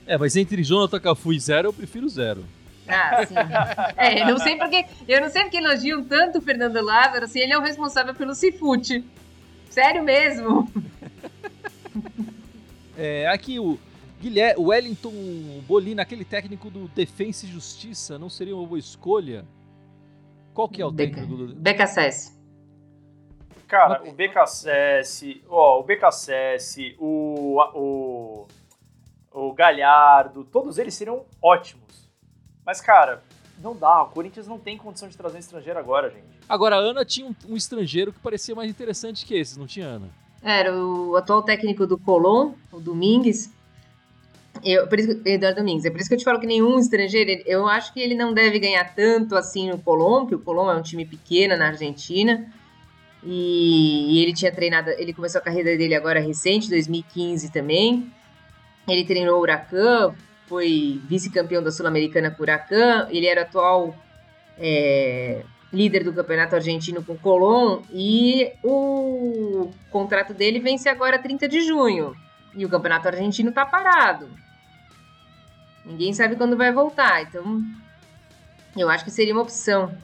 É, 0.06 0.18
mas 0.18 0.36
entre 0.36 0.64
Jonathan 0.64 1.00
Cafu 1.00 1.32
e 1.32 1.40
zero, 1.40 1.70
eu 1.70 1.74
prefiro 1.74 2.10
zero. 2.10 2.44
Ah, 2.88 3.26
sim. 3.26 3.36
É, 3.96 4.24
eu 4.24 4.28
não 4.28 4.38
sei 4.38 4.58
porque, 4.58 4.86
eu 5.08 5.22
não 5.22 5.30
sei 5.30 5.44
porque 5.44 5.58
elogiam 5.58 6.04
tanto 6.04 6.40
o 6.40 6.42
Fernando 6.42 6.84
Lázaro, 6.84 7.24
assim, 7.24 7.40
ele 7.40 7.54
é 7.54 7.58
o 7.58 7.62
responsável 7.62 8.14
pelo 8.14 8.36
Cifute. 8.36 9.06
Sério 9.70 10.04
mesmo? 10.04 10.70
é, 12.98 13.28
aqui 13.28 13.58
o 13.58 13.80
Guilherme, 14.24 14.64
o 14.64 14.68
Wellington 14.68 15.12
Bolina, 15.68 16.02
aquele 16.02 16.24
técnico 16.24 16.70
do 16.70 16.88
Defensa 16.88 17.46
e 17.46 17.50
Justiça, 17.50 18.18
não 18.18 18.30
seria 18.30 18.56
uma 18.56 18.66
boa 18.66 18.80
escolha? 18.80 19.46
Qual 20.54 20.70
que 20.70 20.82
é 20.82 20.86
o 20.86 20.92
Beca, 20.92 21.16
técnico 21.16 21.46
do 21.46 21.54
BKSS? 21.54 22.34
Cara, 23.68 24.02
o 24.08 24.14
BKSS, 24.14 25.44
ó, 25.50 25.82
o 25.82 25.84
BKSS, 25.84 26.96
o, 27.00 27.60
o, 27.74 28.48
o 29.30 29.54
Galhardo, 29.54 30.46
todos 30.46 30.78
eles 30.78 30.94
seriam 30.94 31.26
ótimos. 31.42 32.10
Mas, 32.66 32.80
cara, 32.80 33.22
não 33.60 33.76
dá, 33.76 34.04
o 34.04 34.12
Corinthians 34.12 34.48
não 34.48 34.58
tem 34.58 34.78
condição 34.78 35.10
de 35.10 35.18
trazer 35.18 35.36
um 35.36 35.40
estrangeiro 35.42 35.78
agora, 35.78 36.10
gente. 36.10 36.24
Agora, 36.48 36.78
a 36.78 36.80
Ana 36.80 37.04
tinha 37.04 37.28
um, 37.28 37.36
um 37.50 37.58
estrangeiro 37.58 38.14
que 38.14 38.20
parecia 38.20 38.56
mais 38.56 38.70
interessante 38.70 39.26
que 39.26 39.36
esses, 39.36 39.58
não 39.58 39.68
tinha, 39.68 39.88
Ana? 39.88 40.10
Era 40.42 40.74
o 40.74 41.14
atual 41.18 41.44
técnico 41.44 41.86
do 41.86 41.98
Colón, 41.98 42.54
o 42.72 42.80
Domingues. 42.80 43.52
Eu, 44.64 44.88
por 44.88 45.00
isso, 45.00 45.22
Eduardo 45.26 45.60
Domingues. 45.60 45.86
É 45.86 45.90
por 45.90 46.00
isso 46.00 46.08
que 46.08 46.16
eu 46.16 46.20
te 46.20 46.24
falo 46.24 46.40
que 46.40 46.48
nenhum 46.48 46.80
estrangeiro, 46.80 47.44
eu 47.46 47.68
acho 47.68 47.94
que 47.94 48.00
ele 48.00 48.16
não 48.16 48.34
deve 48.34 48.60
ganhar 48.60 48.96
tanto 48.96 49.36
assim 49.36 49.70
no 49.70 49.78
Colón, 49.78 50.26
que 50.26 50.36
o 50.36 50.40
Colón 50.40 50.72
é 50.72 50.76
um 50.76 50.82
time 50.82 51.06
pequeno 51.06 51.58
na 51.58 51.68
Argentina. 51.68 52.50
E, 53.26 54.14
e 54.14 54.24
ele 54.24 54.34
tinha 54.34 54.52
treinado, 54.52 54.90
ele 54.92 55.14
começou 55.14 55.40
a 55.40 55.44
carreira 55.44 55.78
dele 55.78 55.96
agora 55.96 56.20
recente, 56.20 56.70
2015 56.70 57.52
também. 57.52 58.12
Ele 58.88 59.06
treinou 59.06 59.38
o 59.40 59.42
Huracan, 59.42 60.14
foi 60.48 61.02
vice-campeão 61.08 61.64
da 61.64 61.72
Sul-Americana 61.72 62.32
com 62.32 62.40
o 62.40 62.44
Huracan. 62.44 63.08
Ele 63.10 63.26
era 63.26 63.42
atual 63.44 63.96
é, 64.58 65.44
líder 65.72 66.04
do 66.04 66.14
campeonato 66.14 66.56
argentino 66.56 67.04
com 67.04 67.14
o 67.14 67.20
Colón 67.20 67.82
e 67.92 68.52
o 68.64 69.72
contrato 69.90 70.34
dele 70.34 70.60
vence 70.60 70.88
agora 70.88 71.18
30 71.18 71.48
de 71.48 71.62
junho. 71.62 72.16
E 72.56 72.66
o 72.66 72.70
campeonato 72.70 73.08
argentino 73.08 73.52
tá 73.52 73.66
parado. 73.66 74.43
Ninguém 75.86 76.14
sabe 76.14 76.36
quando 76.36 76.56
vai 76.56 76.72
voltar, 76.72 77.24
então 77.24 77.62
Eu 78.76 78.90
acho 78.90 79.04
que 79.04 79.12
seria 79.12 79.34
uma 79.34 79.44
opção. 79.44 79.96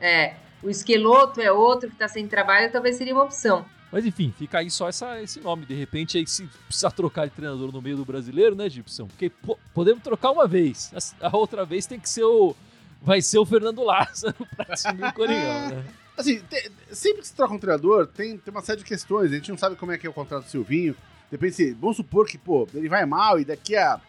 É, 0.00 0.34
o 0.62 0.68
esqueloto 0.68 1.40
é 1.40 1.50
outro 1.50 1.88
que 1.88 1.94
está 1.94 2.08
sem 2.08 2.26
trabalho, 2.26 2.70
talvez 2.70 2.96
seria 2.96 3.14
uma 3.14 3.24
opção. 3.24 3.64
Mas 3.92 4.06
enfim, 4.06 4.32
fica 4.36 4.58
aí 4.58 4.70
só 4.70 4.88
essa, 4.88 5.20
esse 5.20 5.40
nome. 5.40 5.66
De 5.66 5.74
repente, 5.74 6.16
aí 6.16 6.26
se 6.26 6.48
precisar 6.66 6.90
trocar 6.92 7.26
de 7.26 7.34
treinador 7.34 7.72
no 7.72 7.82
meio 7.82 7.96
do 7.96 8.04
brasileiro, 8.04 8.54
né, 8.54 8.68
Gibson? 8.68 9.06
Porque 9.08 9.30
pô, 9.30 9.58
podemos 9.74 10.02
trocar 10.02 10.30
uma 10.30 10.46
vez. 10.46 10.92
A, 11.20 11.28
a, 11.28 11.36
outra 11.36 11.64
vez 11.64 11.86
tem 11.86 11.98
que 11.98 12.08
ser 12.08 12.24
o. 12.24 12.54
Vai 13.02 13.22
ser 13.22 13.38
o 13.38 13.46
Fernando 13.46 13.82
Lázaro 13.82 14.46
pra 14.54 14.74
assumir 14.74 15.04
o 15.04 15.12
Coringão, 15.12 15.68
né? 15.70 15.84
Assim, 16.16 16.40
te, 16.40 16.70
sempre 16.92 17.22
que 17.22 17.28
se 17.28 17.34
troca 17.34 17.54
um 17.54 17.58
treinador, 17.58 18.06
tem, 18.06 18.36
tem 18.36 18.52
uma 18.52 18.60
série 18.60 18.78
de 18.78 18.84
questões. 18.84 19.32
A 19.32 19.34
gente 19.34 19.50
não 19.50 19.58
sabe 19.58 19.74
como 19.74 19.90
é 19.90 19.98
que 19.98 20.06
é 20.06 20.10
o 20.10 20.12
contrato 20.12 20.44
do 20.44 20.50
Silvinho. 20.50 20.94
Depende 21.30 21.54
se. 21.54 21.72
Vamos 21.72 21.96
supor 21.96 22.28
que, 22.28 22.38
pô, 22.38 22.68
ele 22.74 22.88
vai 22.88 23.04
mal 23.06 23.40
e 23.40 23.44
daqui 23.44 23.74
a 23.74 24.00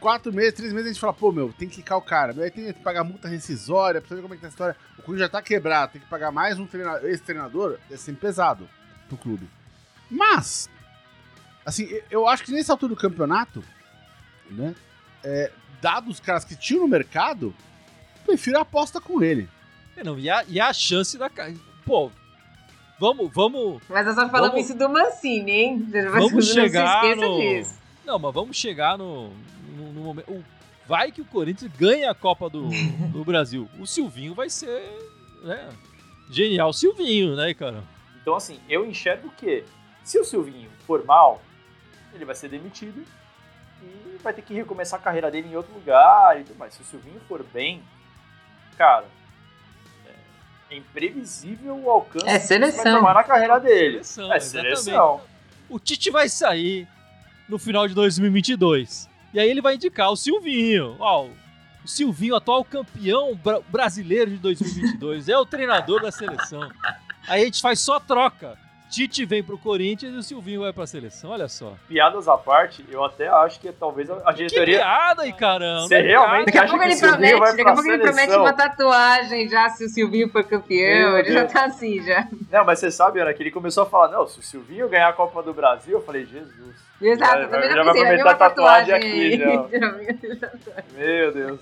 quatro 0.00 0.32
meses, 0.32 0.54
três 0.54 0.72
meses 0.72 0.88
a 0.88 0.92
gente 0.92 1.00
fala, 1.00 1.12
pô, 1.12 1.30
meu, 1.30 1.52
tem 1.52 1.68
que 1.68 1.76
quicar 1.76 1.98
o 1.98 2.02
cara. 2.02 2.32
Aí 2.42 2.50
tem 2.50 2.72
que 2.72 2.80
pagar 2.80 3.04
multa 3.04 3.28
rescisória, 3.28 4.00
pra 4.00 4.16
ver 4.16 4.22
como 4.22 4.34
é 4.34 4.36
que 4.36 4.40
tá 4.40 4.48
a 4.48 4.50
história. 4.50 4.76
O 4.98 5.02
clube 5.02 5.20
já 5.20 5.28
tá 5.28 5.40
quebrado, 5.40 5.92
tem 5.92 6.00
que 6.00 6.08
pagar 6.08 6.32
mais 6.32 6.58
um 6.58 6.66
treinador, 6.66 7.08
esse 7.08 7.22
treinador, 7.22 7.78
é 7.90 7.96
sempre 7.96 8.22
pesado 8.22 8.68
pro 9.08 9.18
clube. 9.18 9.48
Mas, 10.10 10.68
assim, 11.64 11.88
eu 12.10 12.26
acho 12.26 12.42
que 12.42 12.50
nessa 12.50 12.72
altura 12.72 12.94
do 12.94 13.00
campeonato, 13.00 13.62
né, 14.50 14.74
é, 15.22 15.52
dados 15.80 16.14
os 16.14 16.20
caras 16.20 16.44
que 16.44 16.56
tinham 16.56 16.82
no 16.82 16.88
mercado, 16.88 17.54
prefiro 18.24 18.58
a 18.58 18.62
aposta 18.62 19.00
com 19.00 19.22
ele. 19.22 19.48
É, 19.96 20.02
não, 20.02 20.18
e 20.18 20.28
a, 20.30 20.44
e 20.48 20.58
a 20.58 20.72
chance 20.72 21.16
da. 21.18 21.30
Pô, 21.84 22.10
vamos. 22.98 23.30
vamos 23.32 23.82
mas 23.88 24.06
nós 24.06 24.14
só 24.14 24.28
falamos 24.28 24.52
vamos, 24.52 24.68
isso 24.68 24.78
do 24.78 24.88
Mancini, 24.88 25.52
hein? 25.52 25.88
Vamos 26.10 26.48
chegar 26.48 27.16
no. 27.16 27.38
Disso. 27.38 27.78
Não, 28.04 28.18
mas 28.18 28.34
vamos 28.34 28.56
chegar 28.56 28.96
no, 28.98 29.30
no, 29.80 29.92
no 29.92 30.00
momento. 30.02 30.44
Vai 30.86 31.12
que 31.12 31.20
o 31.20 31.24
Corinthians 31.24 31.70
ganha 31.76 32.10
a 32.10 32.14
Copa 32.14 32.48
do, 32.48 32.68
do 33.12 33.24
Brasil. 33.24 33.68
O 33.78 33.86
Silvinho 33.86 34.34
vai 34.34 34.50
ser. 34.50 34.82
Né, 35.42 35.68
genial 36.30 36.72
Silvinho, 36.72 37.34
né, 37.34 37.54
cara? 37.54 37.82
Então, 38.20 38.34
assim, 38.34 38.60
eu 38.68 38.84
enxergo 38.84 39.30
que 39.36 39.64
se 40.04 40.18
o 40.18 40.24
Silvinho 40.24 40.70
for 40.86 41.04
mal, 41.04 41.42
ele 42.12 42.24
vai 42.24 42.34
ser 42.34 42.48
demitido 42.48 43.04
e 43.82 44.18
vai 44.22 44.32
ter 44.32 44.42
que 44.42 44.54
recomeçar 44.54 45.00
a 45.00 45.02
carreira 45.02 45.30
dele 45.30 45.48
em 45.48 45.56
outro 45.56 45.72
lugar 45.72 46.40
e 46.40 46.44
tudo 46.44 46.58
mais. 46.58 46.74
Se 46.74 46.82
o 46.82 46.84
Silvinho 46.84 47.20
for 47.26 47.42
bem, 47.42 47.82
cara, 48.76 49.06
é 50.70 50.76
imprevisível 50.76 51.76
o 51.76 51.90
alcance 51.90 52.28
é 52.28 52.38
seleção. 52.38 52.78
que 52.78 52.90
vai 52.90 52.98
tomar 53.00 53.14
na 53.14 53.24
carreira 53.24 53.58
dele. 53.58 54.04
Seleção, 54.04 54.32
é 54.32 54.40
seleção. 54.40 55.20
O 55.68 55.80
Tite 55.80 56.10
vai 56.10 56.28
sair 56.28 56.86
no 57.48 57.58
final 57.58 57.88
de 57.88 57.94
2022. 57.94 59.09
E 59.32 59.40
aí 59.40 59.48
ele 59.48 59.60
vai 59.60 59.76
indicar 59.76 60.10
o 60.10 60.16
Silvinho. 60.16 60.96
Ó, 60.98 61.28
o 61.84 61.88
Silvinho, 61.88 62.34
atual 62.34 62.64
campeão 62.64 63.38
brasileiro 63.68 64.30
de 64.30 64.38
2022, 64.38 65.28
é 65.28 65.38
o 65.38 65.46
treinador 65.46 66.02
da 66.02 66.10
seleção. 66.10 66.68
Aí 67.28 67.42
a 67.42 67.44
gente 67.44 67.60
faz 67.60 67.80
só 67.80 68.00
troca. 68.00 68.58
Tite 68.90 69.24
vem 69.24 69.42
pro 69.42 69.56
Corinthians 69.56 70.12
e 70.14 70.16
o 70.16 70.22
Silvinho 70.22 70.62
vai 70.62 70.72
pra 70.72 70.84
seleção, 70.84 71.30
olha 71.30 71.46
só. 71.46 71.74
Piadas 71.86 72.26
à 72.26 72.36
parte, 72.36 72.84
eu 72.90 73.04
até 73.04 73.28
acho 73.28 73.60
que 73.60 73.70
talvez 73.70 74.10
a 74.10 74.32
diretoria... 74.32 74.78
Que 74.78 74.82
piada 74.82 75.22
aí, 75.22 75.32
caramba! 75.32 75.82
Você 75.82 76.00
realmente 76.00 76.46
daqui 76.46 76.58
a 76.58 76.66
pouco 76.66 76.82
ele 76.82 76.96
promete, 76.96 77.40
Daqui 77.40 77.60
a 77.62 77.72
pouco 77.72 77.88
ele 77.88 78.02
promete 78.02 78.34
uma 78.34 78.52
tatuagem 78.52 79.48
já, 79.48 79.68
se 79.68 79.84
o 79.84 79.88
Silvinho 79.88 80.28
for 80.28 80.42
campeão, 80.42 81.16
ele 81.16 81.32
já 81.32 81.46
tá 81.46 81.66
assim, 81.66 82.02
já. 82.02 82.26
Não, 82.50 82.64
mas 82.64 82.80
você 82.80 82.90
sabe, 82.90 83.20
Ana, 83.20 83.32
que 83.32 83.42
ele 83.42 83.52
começou 83.52 83.84
a 83.84 83.86
falar, 83.86 84.08
não, 84.08 84.26
se 84.26 84.40
o 84.40 84.42
Silvinho 84.42 84.88
ganhar 84.88 85.08
a 85.08 85.12
Copa 85.12 85.40
do 85.40 85.54
Brasil, 85.54 85.98
eu 85.98 86.02
falei, 86.02 86.26
Jesus... 86.26 86.74
Exato, 87.00 87.42
já, 87.42 87.48
também 87.48 87.70
já 87.70 87.82
vai 87.82 87.90
aproveitar 87.90 88.30
a 88.30 88.34
tatuagem, 88.34 88.94
aqui, 88.94 89.38
já. 89.38 89.68
Meu 90.98 91.32
Deus. 91.32 91.60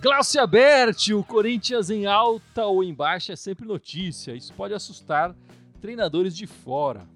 Glaucia 0.00 0.46
Berti, 0.46 1.14
o 1.14 1.24
Corinthians 1.24 1.90
em 1.90 2.06
alta 2.06 2.64
ou 2.66 2.84
em 2.84 2.94
baixa 2.94 3.32
é 3.32 3.36
sempre 3.36 3.66
notícia. 3.66 4.32
Isso 4.32 4.52
pode 4.54 4.72
assustar 4.72 5.34
treinadores 5.80 6.36
de 6.36 6.46
fora. 6.46 7.06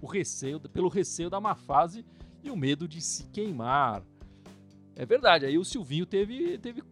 O 0.00 0.06
receio, 0.06 0.60
pelo 0.60 0.88
receio 0.88 1.30
da 1.30 1.40
má 1.40 1.54
fase 1.54 2.04
e 2.42 2.50
o 2.50 2.56
medo 2.56 2.86
de 2.86 3.00
se 3.00 3.24
queimar. 3.24 4.02
É 4.96 5.04
verdade, 5.04 5.46
aí 5.46 5.58
o 5.58 5.64
Silvinho 5.64 6.06
teve, 6.06 6.58
teve 6.58 6.82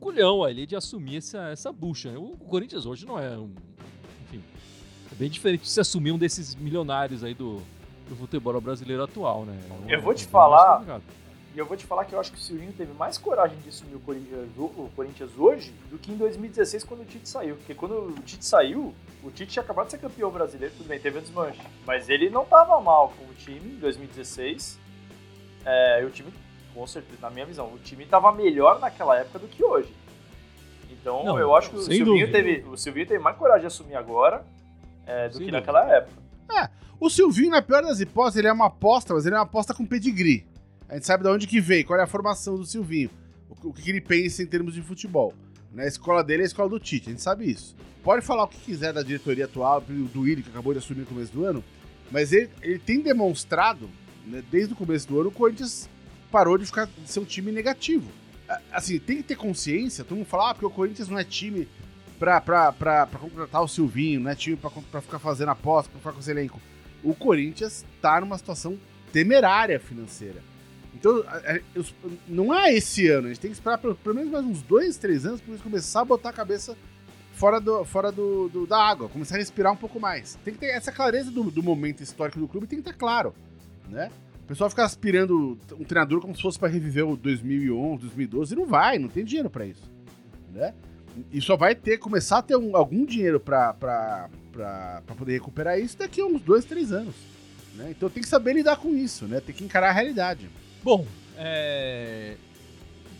culhão 0.00 0.44
ali 0.44 0.66
de 0.66 0.76
assumir 0.76 1.18
essa, 1.18 1.48
essa 1.48 1.72
bucha. 1.72 2.18
O, 2.18 2.36
Corinthians 2.36 2.86
hoje 2.86 3.06
não 3.06 3.18
é 3.18 3.36
um. 3.36 3.54
Enfim, 4.24 4.42
é 5.10 5.14
bem 5.14 5.30
diferente 5.30 5.62
de 5.62 5.68
se 5.68 5.80
assumir 5.80 6.12
um 6.12 6.18
desses 6.18 6.54
milionários 6.54 7.24
aí 7.24 7.34
do, 7.34 7.62
do 8.08 8.16
futebol 8.16 8.60
brasileiro 8.60 9.02
atual, 9.02 9.44
né? 9.44 9.58
É 9.88 9.94
eu 9.94 10.02
vou 10.02 10.12
te 10.12 10.26
falar. 10.26 11.00
E 11.56 11.58
eu 11.58 11.64
vou 11.64 11.74
te 11.74 11.86
falar 11.86 12.04
que 12.04 12.14
eu 12.14 12.20
acho 12.20 12.30
que 12.32 12.36
o 12.36 12.40
Silvinho 12.40 12.70
teve 12.74 12.92
mais 12.92 13.16
coragem 13.16 13.58
de 13.60 13.70
assumir 13.70 13.94
o 13.94 14.00
Corinthians, 14.00 14.46
o 14.58 14.90
Corinthians 14.94 15.30
hoje 15.38 15.72
do 15.88 15.96
que 15.96 16.12
em 16.12 16.16
2016 16.18 16.84
quando 16.84 17.00
o 17.00 17.04
Tite 17.06 17.26
saiu. 17.26 17.56
Porque 17.56 17.74
quando 17.74 17.92
o 17.92 18.12
Tite 18.26 18.44
saiu, 18.44 18.94
o 19.24 19.30
Tite 19.30 19.52
tinha 19.52 19.62
acabado 19.62 19.86
de 19.86 19.92
ser 19.92 19.98
campeão 19.98 20.30
brasileiro, 20.30 20.74
tudo 20.76 20.86
bem, 20.86 21.00
teve 21.00 21.18
um 21.18 21.22
desmanche. 21.22 21.58
Mas 21.86 22.10
ele 22.10 22.28
não 22.28 22.42
estava 22.42 22.78
mal 22.82 23.10
com 23.16 23.24
o 23.24 23.34
time 23.34 23.70
em 23.70 23.78
2016. 23.78 24.78
É, 25.64 26.04
o 26.04 26.10
time, 26.10 26.30
com 26.74 26.86
certeza, 26.86 27.22
na 27.22 27.30
minha 27.30 27.46
visão, 27.46 27.72
o 27.72 27.78
time 27.78 28.04
estava 28.04 28.30
melhor 28.32 28.78
naquela 28.78 29.18
época 29.18 29.38
do 29.38 29.48
que 29.48 29.64
hoje. 29.64 29.90
Então 30.90 31.24
não, 31.24 31.38
eu 31.38 31.56
acho 31.56 31.70
que 31.70 31.76
o 31.76 31.80
Silvinho, 31.80 32.30
teve, 32.30 32.66
o 32.68 32.76
Silvinho 32.76 33.06
teve 33.06 33.24
mais 33.24 33.34
coragem 33.34 33.62
de 33.62 33.68
assumir 33.68 33.94
agora 33.94 34.44
é, 35.06 35.28
do 35.28 35.38
sem 35.38 35.46
que 35.46 35.50
dúvida. 35.50 35.60
naquela 35.60 35.90
época. 35.90 36.22
É, 36.54 36.68
o 37.00 37.08
Silvinho, 37.08 37.52
na 37.52 37.62
pior 37.62 37.82
das 37.82 37.98
hipóteses, 37.98 38.40
ele 38.40 38.48
é 38.48 38.52
uma 38.52 38.66
aposta, 38.66 39.14
mas 39.14 39.24
ele 39.24 39.34
é 39.34 39.38
uma 39.38 39.44
aposta 39.44 39.72
com 39.72 39.86
pedigree. 39.86 40.54
A 40.88 40.94
gente 40.94 41.06
sabe 41.06 41.24
de 41.24 41.28
onde 41.28 41.46
que 41.46 41.60
veio, 41.60 41.84
qual 41.84 41.98
é 41.98 42.02
a 42.02 42.06
formação 42.06 42.56
do 42.56 42.64
Silvinho, 42.64 43.10
o, 43.48 43.72
que 43.72 43.90
ele 43.90 44.00
pensa 44.00 44.42
em 44.42 44.46
termos 44.46 44.74
de 44.74 44.82
futebol. 44.82 45.34
Né? 45.72 45.84
A 45.84 45.88
escola 45.88 46.22
dele 46.22 46.42
é 46.42 46.44
a 46.44 46.46
escola 46.46 46.68
do 46.68 46.78
Tite, 46.78 47.08
a 47.08 47.10
gente 47.10 47.22
sabe 47.22 47.50
isso. 47.50 47.74
Pode 48.02 48.24
falar 48.24 48.44
o 48.44 48.48
que 48.48 48.58
quiser 48.58 48.92
da 48.92 49.02
diretoria 49.02 49.46
atual, 49.46 49.80
do 49.80 50.20
Willi, 50.20 50.42
que 50.42 50.50
acabou 50.50 50.72
de 50.72 50.78
assumir 50.78 51.00
no 51.00 51.06
começo 51.06 51.32
do 51.32 51.44
ano, 51.44 51.64
mas 52.10 52.32
ele, 52.32 52.48
ele 52.62 52.78
tem 52.78 53.00
demonstrado, 53.00 53.90
né, 54.24 54.42
desde 54.50 54.74
o 54.74 54.76
começo 54.76 55.08
do 55.08 55.20
ano, 55.20 55.30
o 55.30 55.32
Corinthians 55.32 55.88
parou 56.30 56.56
de, 56.56 56.66
ficar, 56.66 56.86
de 56.86 57.10
ser 57.10 57.18
um 57.18 57.24
time 57.24 57.50
negativo. 57.50 58.08
Assim, 58.70 59.00
tem 59.00 59.16
que 59.16 59.22
ter 59.24 59.36
consciência, 59.36 60.04
todo 60.04 60.18
mundo 60.18 60.26
fala, 60.26 60.50
ah, 60.50 60.54
porque 60.54 60.66
o 60.66 60.70
Corinthians 60.70 61.08
não 61.08 61.18
é 61.18 61.24
time 61.24 61.66
pra, 62.16 62.40
contratar 63.20 63.62
o 63.62 63.68
Silvinho, 63.68 64.20
não 64.20 64.30
é 64.30 64.36
time 64.36 64.56
pra 64.56 65.00
ficar 65.00 65.18
fazendo 65.18 65.48
aposta, 65.48 65.90
pra 65.90 65.98
ficar 65.98 66.12
com 66.12 66.20
esse 66.20 66.30
elenco. 66.30 66.60
O 67.02 67.12
Corinthians 67.12 67.84
tá 68.00 68.20
numa 68.20 68.38
situação 68.38 68.78
temerária 69.12 69.80
financeira. 69.80 70.42
Então, 70.98 71.22
não 72.26 72.54
é 72.54 72.72
esse 72.72 73.06
ano, 73.08 73.26
a 73.26 73.28
gente 73.28 73.40
tem 73.40 73.50
que 73.50 73.56
esperar 73.56 73.76
pelo, 73.76 73.96
menos 74.14 74.30
mais 74.30 74.44
uns 74.44 74.62
dois, 74.62 74.96
três 74.96 75.26
anos 75.26 75.42
para 75.42 75.52
eles 75.52 75.62
começar 75.62 76.00
a 76.00 76.04
botar 76.06 76.30
a 76.30 76.32
cabeça 76.32 76.74
fora, 77.32 77.60
do, 77.60 77.84
fora 77.84 78.10
do, 78.10 78.48
do, 78.48 78.66
da 78.66 78.78
água, 78.78 79.08
começar 79.08 79.34
a 79.34 79.38
respirar 79.38 79.72
um 79.72 79.76
pouco 79.76 80.00
mais. 80.00 80.38
Tem 80.42 80.54
que 80.54 80.60
ter 80.60 80.68
essa 80.68 80.90
clareza 80.90 81.30
do, 81.30 81.50
do 81.50 81.62
momento 81.62 82.02
histórico 82.02 82.38
do 82.38 82.48
clube, 82.48 82.66
tem 82.66 82.80
que 82.80 82.88
estar 82.88 82.98
claro, 82.98 83.34
né? 83.90 84.10
O 84.42 84.46
pessoal 84.46 84.70
fica 84.70 84.84
aspirando 84.84 85.58
um 85.78 85.84
treinador 85.84 86.20
como 86.20 86.34
se 86.34 86.40
fosse 86.40 86.58
para 86.58 86.68
reviver 86.68 87.06
o 87.06 87.14
2011, 87.16 88.00
2012, 88.02 88.54
e 88.54 88.56
não 88.56 88.64
vai, 88.64 88.98
não 88.98 89.08
tem 89.08 89.24
dinheiro 89.24 89.50
para 89.50 89.66
isso, 89.66 89.82
né? 90.52 90.72
E 91.30 91.40
só 91.42 91.56
vai 91.56 91.74
ter, 91.74 91.98
começar 91.98 92.38
a 92.38 92.42
ter 92.42 92.56
um, 92.56 92.74
algum 92.74 93.04
dinheiro 93.04 93.38
para 93.38 94.30
poder 95.16 95.34
recuperar 95.34 95.78
isso 95.78 95.98
daqui 95.98 96.22
a 96.22 96.26
uns 96.26 96.40
dois, 96.40 96.64
três 96.64 96.90
anos. 96.90 97.14
Né? 97.74 97.90
Então 97.90 98.08
tem 98.08 98.22
que 98.22 98.28
saber 98.28 98.54
lidar 98.54 98.76
com 98.76 98.94
isso, 98.94 99.26
né? 99.26 99.40
Tem 99.40 99.54
que 99.54 99.64
encarar 99.64 99.90
a 99.90 99.92
realidade. 99.92 100.48
Bom, 100.86 101.04
é... 101.36 102.36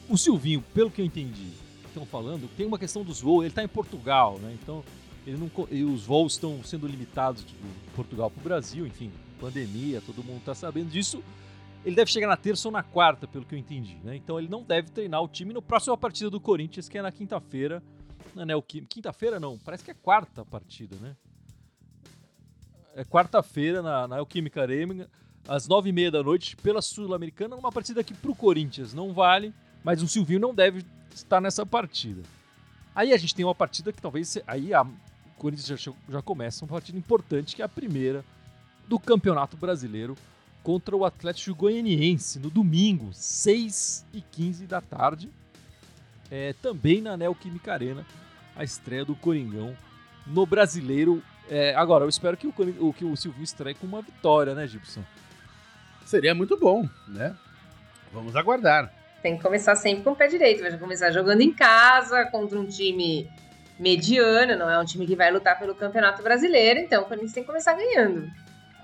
o 0.08 0.16
Silvinho, 0.16 0.62
pelo 0.72 0.88
que 0.88 1.02
eu 1.02 1.04
entendi, 1.04 1.50
estão 1.88 2.06
falando, 2.06 2.48
tem 2.56 2.64
uma 2.64 2.78
questão 2.78 3.02
dos 3.02 3.20
voos, 3.20 3.40
ele 3.40 3.48
está 3.48 3.60
em 3.60 3.66
Portugal, 3.66 4.38
né? 4.38 4.56
Então, 4.62 4.84
ele 5.26 5.36
não, 5.36 5.50
e 5.68 5.82
os 5.82 6.06
voos 6.06 6.34
estão 6.34 6.62
sendo 6.62 6.86
limitados 6.86 7.44
de 7.44 7.56
Portugal 7.96 8.30
para 8.30 8.40
o 8.40 8.44
Brasil, 8.44 8.86
enfim, 8.86 9.10
pandemia, 9.40 10.00
todo 10.00 10.22
mundo 10.22 10.38
está 10.38 10.54
sabendo 10.54 10.90
disso. 10.90 11.20
Ele 11.84 11.96
deve 11.96 12.08
chegar 12.08 12.28
na 12.28 12.36
terça 12.36 12.68
ou 12.68 12.72
na 12.72 12.84
quarta, 12.84 13.26
pelo 13.26 13.44
que 13.44 13.56
eu 13.56 13.58
entendi, 13.58 13.96
né? 14.04 14.14
Então 14.14 14.38
ele 14.38 14.46
não 14.46 14.62
deve 14.62 14.92
treinar 14.92 15.20
o 15.20 15.26
time 15.26 15.52
no 15.52 15.60
próximo 15.60 15.98
partida 15.98 16.30
do 16.30 16.40
Corinthians, 16.40 16.88
que 16.88 16.96
é 16.96 17.02
na 17.02 17.10
quinta-feira. 17.10 17.82
Na 18.32 18.46
Neoquímica. 18.46 18.94
Quinta-feira 18.94 19.40
não, 19.40 19.58
parece 19.58 19.82
que 19.82 19.90
é 19.90 19.94
quarta 19.94 20.44
partida, 20.44 20.94
né? 21.00 21.16
É 22.94 23.04
quarta-feira 23.04 23.82
na, 23.82 24.06
na 24.06 24.14
Neoquímica 24.14 24.62
Arena 24.62 25.10
às 25.48 25.68
nove 25.68 25.90
e 25.90 25.92
meia 25.92 26.10
da 26.10 26.22
noite 26.22 26.56
pela 26.56 26.82
Sul-Americana, 26.82 27.56
numa 27.56 27.72
partida 27.72 28.02
que 28.02 28.14
para 28.14 28.30
o 28.30 28.36
Corinthians 28.36 28.92
não 28.92 29.12
vale, 29.12 29.52
mas 29.84 30.02
o 30.02 30.08
Silvinho 30.08 30.40
não 30.40 30.54
deve 30.54 30.84
estar 31.14 31.40
nessa 31.40 31.64
partida. 31.64 32.22
Aí 32.94 33.12
a 33.12 33.16
gente 33.16 33.34
tem 33.34 33.44
uma 33.44 33.54
partida 33.54 33.92
que 33.92 34.00
talvez 34.00 34.38
aí 34.46 34.72
a, 34.72 34.82
o 34.82 34.88
Corinthians 35.38 35.80
já, 35.80 35.92
já 36.08 36.22
começa 36.22 36.64
uma 36.64 36.70
partida 36.70 36.98
importante, 36.98 37.54
que 37.54 37.62
é 37.62 37.64
a 37.64 37.68
primeira 37.68 38.24
do 38.88 38.98
Campeonato 38.98 39.56
Brasileiro 39.56 40.16
contra 40.62 40.96
o 40.96 41.04
Atlético 41.04 41.54
Goianiense 41.54 42.40
no 42.40 42.50
domingo, 42.50 43.10
6 43.12 44.06
e 44.12 44.20
15 44.20 44.66
da 44.66 44.80
tarde. 44.80 45.30
É, 46.28 46.54
também 46.54 47.00
na 47.00 47.16
Neoquímica 47.16 47.72
Arena, 47.72 48.04
a 48.56 48.64
estreia 48.64 49.04
do 49.04 49.14
Coringão 49.14 49.76
no 50.26 50.44
Brasileiro. 50.44 51.22
É, 51.48 51.72
agora, 51.76 52.04
eu 52.04 52.08
espero 52.08 52.36
que 52.36 52.48
o, 52.48 52.92
que 52.92 53.04
o 53.04 53.14
Silvio 53.14 53.44
estreie 53.44 53.76
com 53.76 53.86
uma 53.86 54.02
vitória, 54.02 54.56
né, 54.56 54.66
Gibson? 54.66 55.04
Seria 56.06 56.34
muito 56.34 56.56
bom, 56.56 56.88
né? 57.08 57.36
Vamos 58.12 58.36
aguardar. 58.36 58.92
tem 59.20 59.36
que 59.36 59.42
começar 59.42 59.74
sempre 59.74 60.04
com 60.04 60.12
o 60.12 60.16
pé 60.16 60.28
direito. 60.28 60.62
Vai 60.62 60.78
começar 60.78 61.10
jogando 61.10 61.40
em 61.40 61.52
casa, 61.52 62.24
contra 62.26 62.56
um 62.58 62.64
time 62.64 63.28
mediano, 63.78 64.56
não 64.56 64.70
é 64.70 64.78
um 64.78 64.84
time 64.84 65.04
que 65.04 65.16
vai 65.16 65.30
lutar 65.32 65.58
pelo 65.58 65.74
Campeonato 65.74 66.22
Brasileiro, 66.22 66.80
então 66.80 67.02
o 67.02 67.06
Corinthians 67.06 67.32
tem 67.32 67.42
que 67.42 67.48
começar 67.48 67.74
ganhando. 67.74 68.30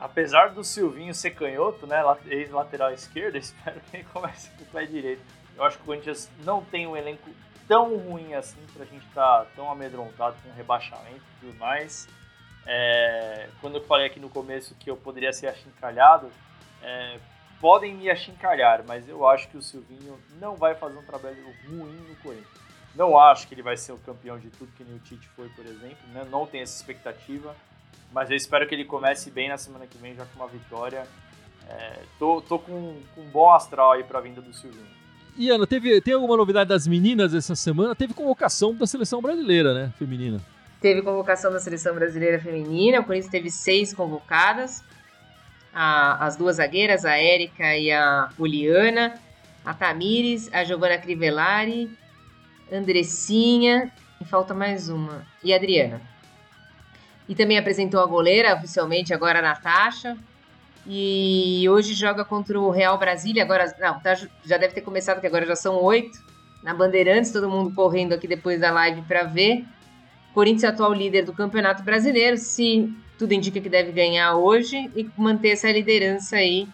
Apesar 0.00 0.48
do 0.48 0.64
Silvinho 0.64 1.14
ser 1.14 1.30
canhoto, 1.30 1.86
né, 1.86 2.02
ex-lateral 2.26 2.92
esquerdo, 2.92 3.36
espero 3.38 3.80
que 3.88 3.98
ele 3.98 4.06
comece 4.12 4.50
com 4.50 4.64
o 4.64 4.66
pé 4.66 4.84
direito. 4.84 5.22
Eu 5.56 5.64
acho 5.64 5.76
que 5.76 5.84
o 5.84 5.86
Corinthians 5.86 6.28
não 6.44 6.62
tem 6.62 6.88
um 6.88 6.96
elenco 6.96 7.30
tão 7.68 7.96
ruim 7.96 8.34
assim 8.34 8.58
pra 8.74 8.84
gente 8.84 9.06
estar 9.06 9.44
tá 9.44 9.46
tão 9.54 9.70
amedrontado 9.70 10.36
com 10.42 10.50
o 10.50 10.52
rebaixamento 10.54 11.22
e 11.38 11.46
tudo 11.46 11.58
mais. 11.58 12.08
É, 12.66 13.48
quando 13.60 13.76
eu 13.76 13.84
falei 13.84 14.06
aqui 14.06 14.18
no 14.18 14.28
começo 14.28 14.74
que 14.74 14.90
eu 14.90 14.96
poderia 14.96 15.32
ser 15.32 15.46
achincalhado, 15.46 16.28
é, 16.82 17.18
podem 17.60 17.94
me 17.94 18.10
achincalhar, 18.10 18.84
mas 18.86 19.08
eu 19.08 19.26
acho 19.26 19.48
que 19.48 19.56
o 19.56 19.62
Silvinho 19.62 20.18
não 20.40 20.56
vai 20.56 20.74
fazer 20.74 20.98
um 20.98 21.02
trabalho 21.02 21.36
ruim 21.68 21.96
no 22.08 22.16
Corinthians. 22.16 22.62
Não 22.94 23.18
acho 23.18 23.48
que 23.48 23.54
ele 23.54 23.62
vai 23.62 23.76
ser 23.76 23.92
o 23.92 23.98
campeão 23.98 24.38
de 24.38 24.50
tudo 24.50 24.70
que 24.76 24.84
nem 24.84 24.96
o 24.96 24.98
Tite 24.98 25.26
foi, 25.28 25.48
por 25.50 25.64
exemplo, 25.64 25.96
né? 26.12 26.26
não 26.30 26.46
tenho 26.46 26.62
essa 26.62 26.76
expectativa, 26.76 27.56
mas 28.12 28.30
eu 28.30 28.36
espero 28.36 28.66
que 28.68 28.74
ele 28.74 28.84
comece 28.84 29.30
bem 29.30 29.48
na 29.48 29.56
semana 29.56 29.86
que 29.86 29.96
vem, 29.96 30.14
já 30.14 30.26
com 30.26 30.36
uma 30.36 30.48
vitória. 30.48 31.06
É, 31.68 32.00
tô, 32.18 32.42
tô 32.42 32.58
com, 32.58 33.00
com 33.14 33.20
um 33.20 33.30
bom 33.30 33.50
astral 33.50 33.92
aí 33.92 34.04
para 34.04 34.18
a 34.18 34.22
vinda 34.22 34.42
do 34.42 34.52
Silvinho. 34.52 35.02
E 35.36 35.48
Ana, 35.48 35.66
teve, 35.66 36.00
tem 36.02 36.12
alguma 36.12 36.36
novidade 36.36 36.68
das 36.68 36.86
meninas 36.86 37.32
essa 37.32 37.54
semana? 37.56 37.94
Teve 37.94 38.12
convocação 38.12 38.74
da 38.74 38.86
seleção 38.86 39.22
brasileira, 39.22 39.72
né, 39.72 39.92
feminina? 39.98 40.40
Teve 40.80 41.00
convocação 41.00 41.50
da 41.50 41.60
seleção 41.60 41.94
brasileira 41.94 42.38
feminina, 42.38 43.00
o 43.00 43.04
Corinthians 43.04 43.30
teve 43.30 43.50
seis 43.50 43.94
convocadas. 43.94 44.84
A, 45.74 46.26
as 46.26 46.36
duas 46.36 46.56
zagueiras, 46.56 47.04
a 47.04 47.16
Érica 47.16 47.76
e 47.76 47.90
a 47.90 48.28
Juliana, 48.36 49.14
a 49.64 49.72
Tamires, 49.72 50.52
a 50.52 50.64
Giovanna 50.64 50.98
Crivellari, 50.98 51.90
Andressinha, 52.70 53.90
e 54.20 54.24
falta 54.24 54.54
mais 54.54 54.88
uma, 54.88 55.26
e 55.42 55.52
a 55.52 55.56
Adriana. 55.56 56.00
E 57.28 57.34
também 57.34 57.58
apresentou 57.58 58.00
a 58.00 58.06
goleira 58.06 58.54
oficialmente 58.54 59.14
agora 59.14 59.38
a 59.38 59.42
Natasha. 59.42 60.16
E 60.86 61.64
hoje 61.68 61.94
joga 61.94 62.24
contra 62.24 62.58
o 62.58 62.70
Real 62.70 62.98
Brasília. 62.98 63.44
Agora, 63.44 63.72
não, 63.78 64.00
tá, 64.00 64.14
já 64.44 64.56
deve 64.58 64.74
ter 64.74 64.80
começado, 64.80 65.16
porque 65.16 65.28
agora 65.28 65.46
já 65.46 65.54
são 65.54 65.76
oito. 65.82 66.18
Na 66.62 66.74
Bandeirantes, 66.74 67.30
todo 67.30 67.48
mundo 67.48 67.74
correndo 67.74 68.12
aqui 68.12 68.26
depois 68.26 68.60
da 68.60 68.70
live 68.70 69.02
para 69.02 69.24
ver. 69.24 69.64
Corinthians 70.34 70.72
atual 70.72 70.92
líder 70.92 71.24
do 71.24 71.32
Campeonato 71.32 71.82
Brasileiro. 71.82 72.36
Se 72.36 72.92
tudo 73.22 73.34
indica 73.34 73.60
que 73.60 73.68
deve 73.68 73.92
ganhar 73.92 74.34
hoje 74.34 74.90
e 74.96 75.08
manter 75.16 75.50
essa 75.50 75.70
liderança 75.70 76.34
aí, 76.34 76.66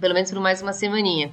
pelo 0.00 0.14
menos 0.14 0.30
por 0.30 0.40
mais 0.40 0.62
uma 0.62 0.72
semaninha. 0.72 1.30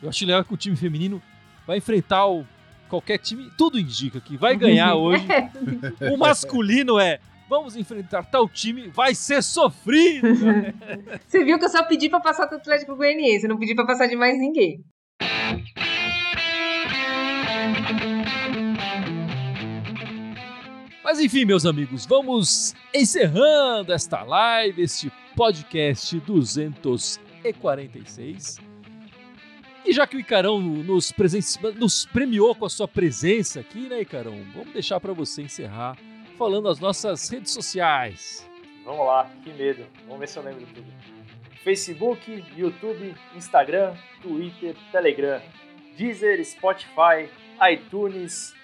Eu 0.00 0.08
acho 0.08 0.24
legal 0.24 0.44
que 0.44 0.54
o 0.54 0.56
time 0.56 0.76
feminino 0.76 1.20
vai 1.66 1.78
enfrentar 1.78 2.28
o, 2.28 2.46
qualquer 2.88 3.18
time, 3.18 3.50
tudo 3.58 3.80
indica 3.80 4.20
que 4.20 4.36
vai 4.36 4.54
ganhar 4.54 4.94
hoje. 4.94 5.26
o 6.12 6.16
masculino 6.16 7.00
é 7.00 7.18
vamos 7.48 7.74
enfrentar 7.74 8.22
tal 8.22 8.48
time, 8.48 8.86
vai 8.90 9.12
ser 9.12 9.42
sofrido. 9.42 10.28
Você 11.26 11.44
viu 11.44 11.58
que 11.58 11.64
eu 11.64 11.68
só 11.68 11.82
pedi 11.82 12.08
para 12.08 12.20
passar 12.20 12.46
do 12.46 12.54
Atlético 12.54 12.94
Goianiense, 12.94 13.48
não 13.48 13.58
pedi 13.58 13.74
para 13.74 13.86
passar 13.86 14.06
de 14.06 14.14
mais 14.14 14.38
ninguém. 14.38 14.84
Mas 21.10 21.18
enfim, 21.18 21.44
meus 21.44 21.66
amigos, 21.66 22.06
vamos 22.06 22.72
encerrando 22.94 23.92
esta 23.92 24.22
live, 24.22 24.80
este 24.80 25.10
podcast 25.34 26.20
246. 26.20 28.58
E 29.84 29.92
já 29.92 30.06
que 30.06 30.16
o 30.16 30.20
Icarão 30.20 30.60
nos, 30.60 31.12
nos 31.74 32.06
premiou 32.06 32.54
com 32.54 32.64
a 32.64 32.70
sua 32.70 32.86
presença 32.86 33.58
aqui, 33.58 33.88
né, 33.88 34.02
Icarão? 34.02 34.40
Vamos 34.54 34.72
deixar 34.72 35.00
para 35.00 35.12
você 35.12 35.42
encerrar 35.42 35.98
falando 36.38 36.68
as 36.68 36.78
nossas 36.78 37.28
redes 37.28 37.50
sociais. 37.50 38.48
Vamos 38.84 39.04
lá, 39.04 39.28
que 39.42 39.52
medo. 39.52 39.84
Vamos 40.04 40.20
ver 40.20 40.28
se 40.28 40.38
eu 40.38 40.44
lembro 40.44 40.64
tudo. 40.72 40.86
Facebook, 41.64 42.44
YouTube, 42.56 43.16
Instagram, 43.34 43.96
Twitter, 44.22 44.76
Telegram, 44.92 45.42
Deezer, 45.98 46.44
Spotify, 46.44 47.28
iTunes. 47.68 48.54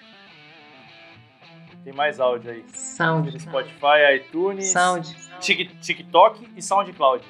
Tem 1.87 1.95
mais 1.95 2.19
áudio 2.19 2.51
aí. 2.51 2.65
Sound. 2.73 3.39
Spotify, 3.39 4.17
iTunes, 4.17 4.65
Sound. 4.65 5.15
TikTok 5.39 6.45
e 6.57 6.61
SoundCloud. 6.61 7.23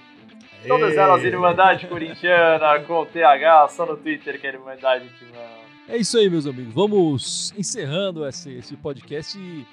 Todas 0.68 0.98
elas 0.98 1.24
Irmandade 1.24 1.86
Corintiana 1.86 2.80
com 2.80 3.06
TH, 3.06 3.68
só 3.68 3.86
no 3.86 3.96
Twitter 3.96 4.42
que 4.42 4.48
é 4.48 4.54
Irmandade 4.54 5.08
Timão. 5.20 5.44
É 5.88 5.98
isso 5.98 6.18
aí, 6.18 6.28
meus 6.28 6.48
amigos. 6.48 6.74
Vamos 6.74 7.54
encerrando 7.56 8.28
esse, 8.28 8.52
esse 8.58 8.76
podcast 8.76 9.38
e 9.38 9.64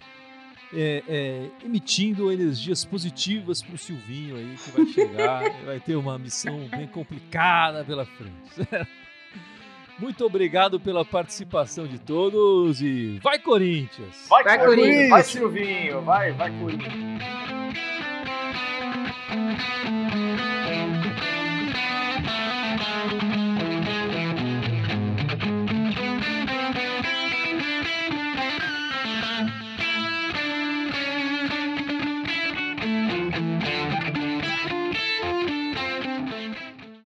é, 0.75 1.03
é, 1.09 1.51
emitindo 1.65 2.31
energias 2.31 2.85
positivas 2.85 3.63
para 3.63 3.77
o 3.77 3.79
Silvinho 3.79 4.37
aí, 4.37 4.55
que 4.63 4.71
vai 4.71 4.87
chegar, 4.89 5.43
vai 5.65 5.81
ter 5.81 5.97
uma 5.97 6.19
missão 6.19 6.69
bem 6.69 6.87
complicada 6.89 7.83
pela 7.87 8.05
frente. 8.05 8.69
Muito 9.99 10.25
obrigado 10.25 10.81
pela 10.81 11.05
participação 11.05 11.87
de 11.87 11.99
todos 11.99 12.83
e 12.83 13.21
vai 13.23 13.39
Corinthians! 13.39 14.27
Vai, 14.29 14.43
vai 14.43 14.59
Corinthians. 14.59 14.87
Corinthians! 14.87 15.11
Vai 15.11 15.23
Silvinho! 15.23 16.03
Vai, 16.03 16.33
vai 16.33 16.51
Corinthians! 16.59 17.23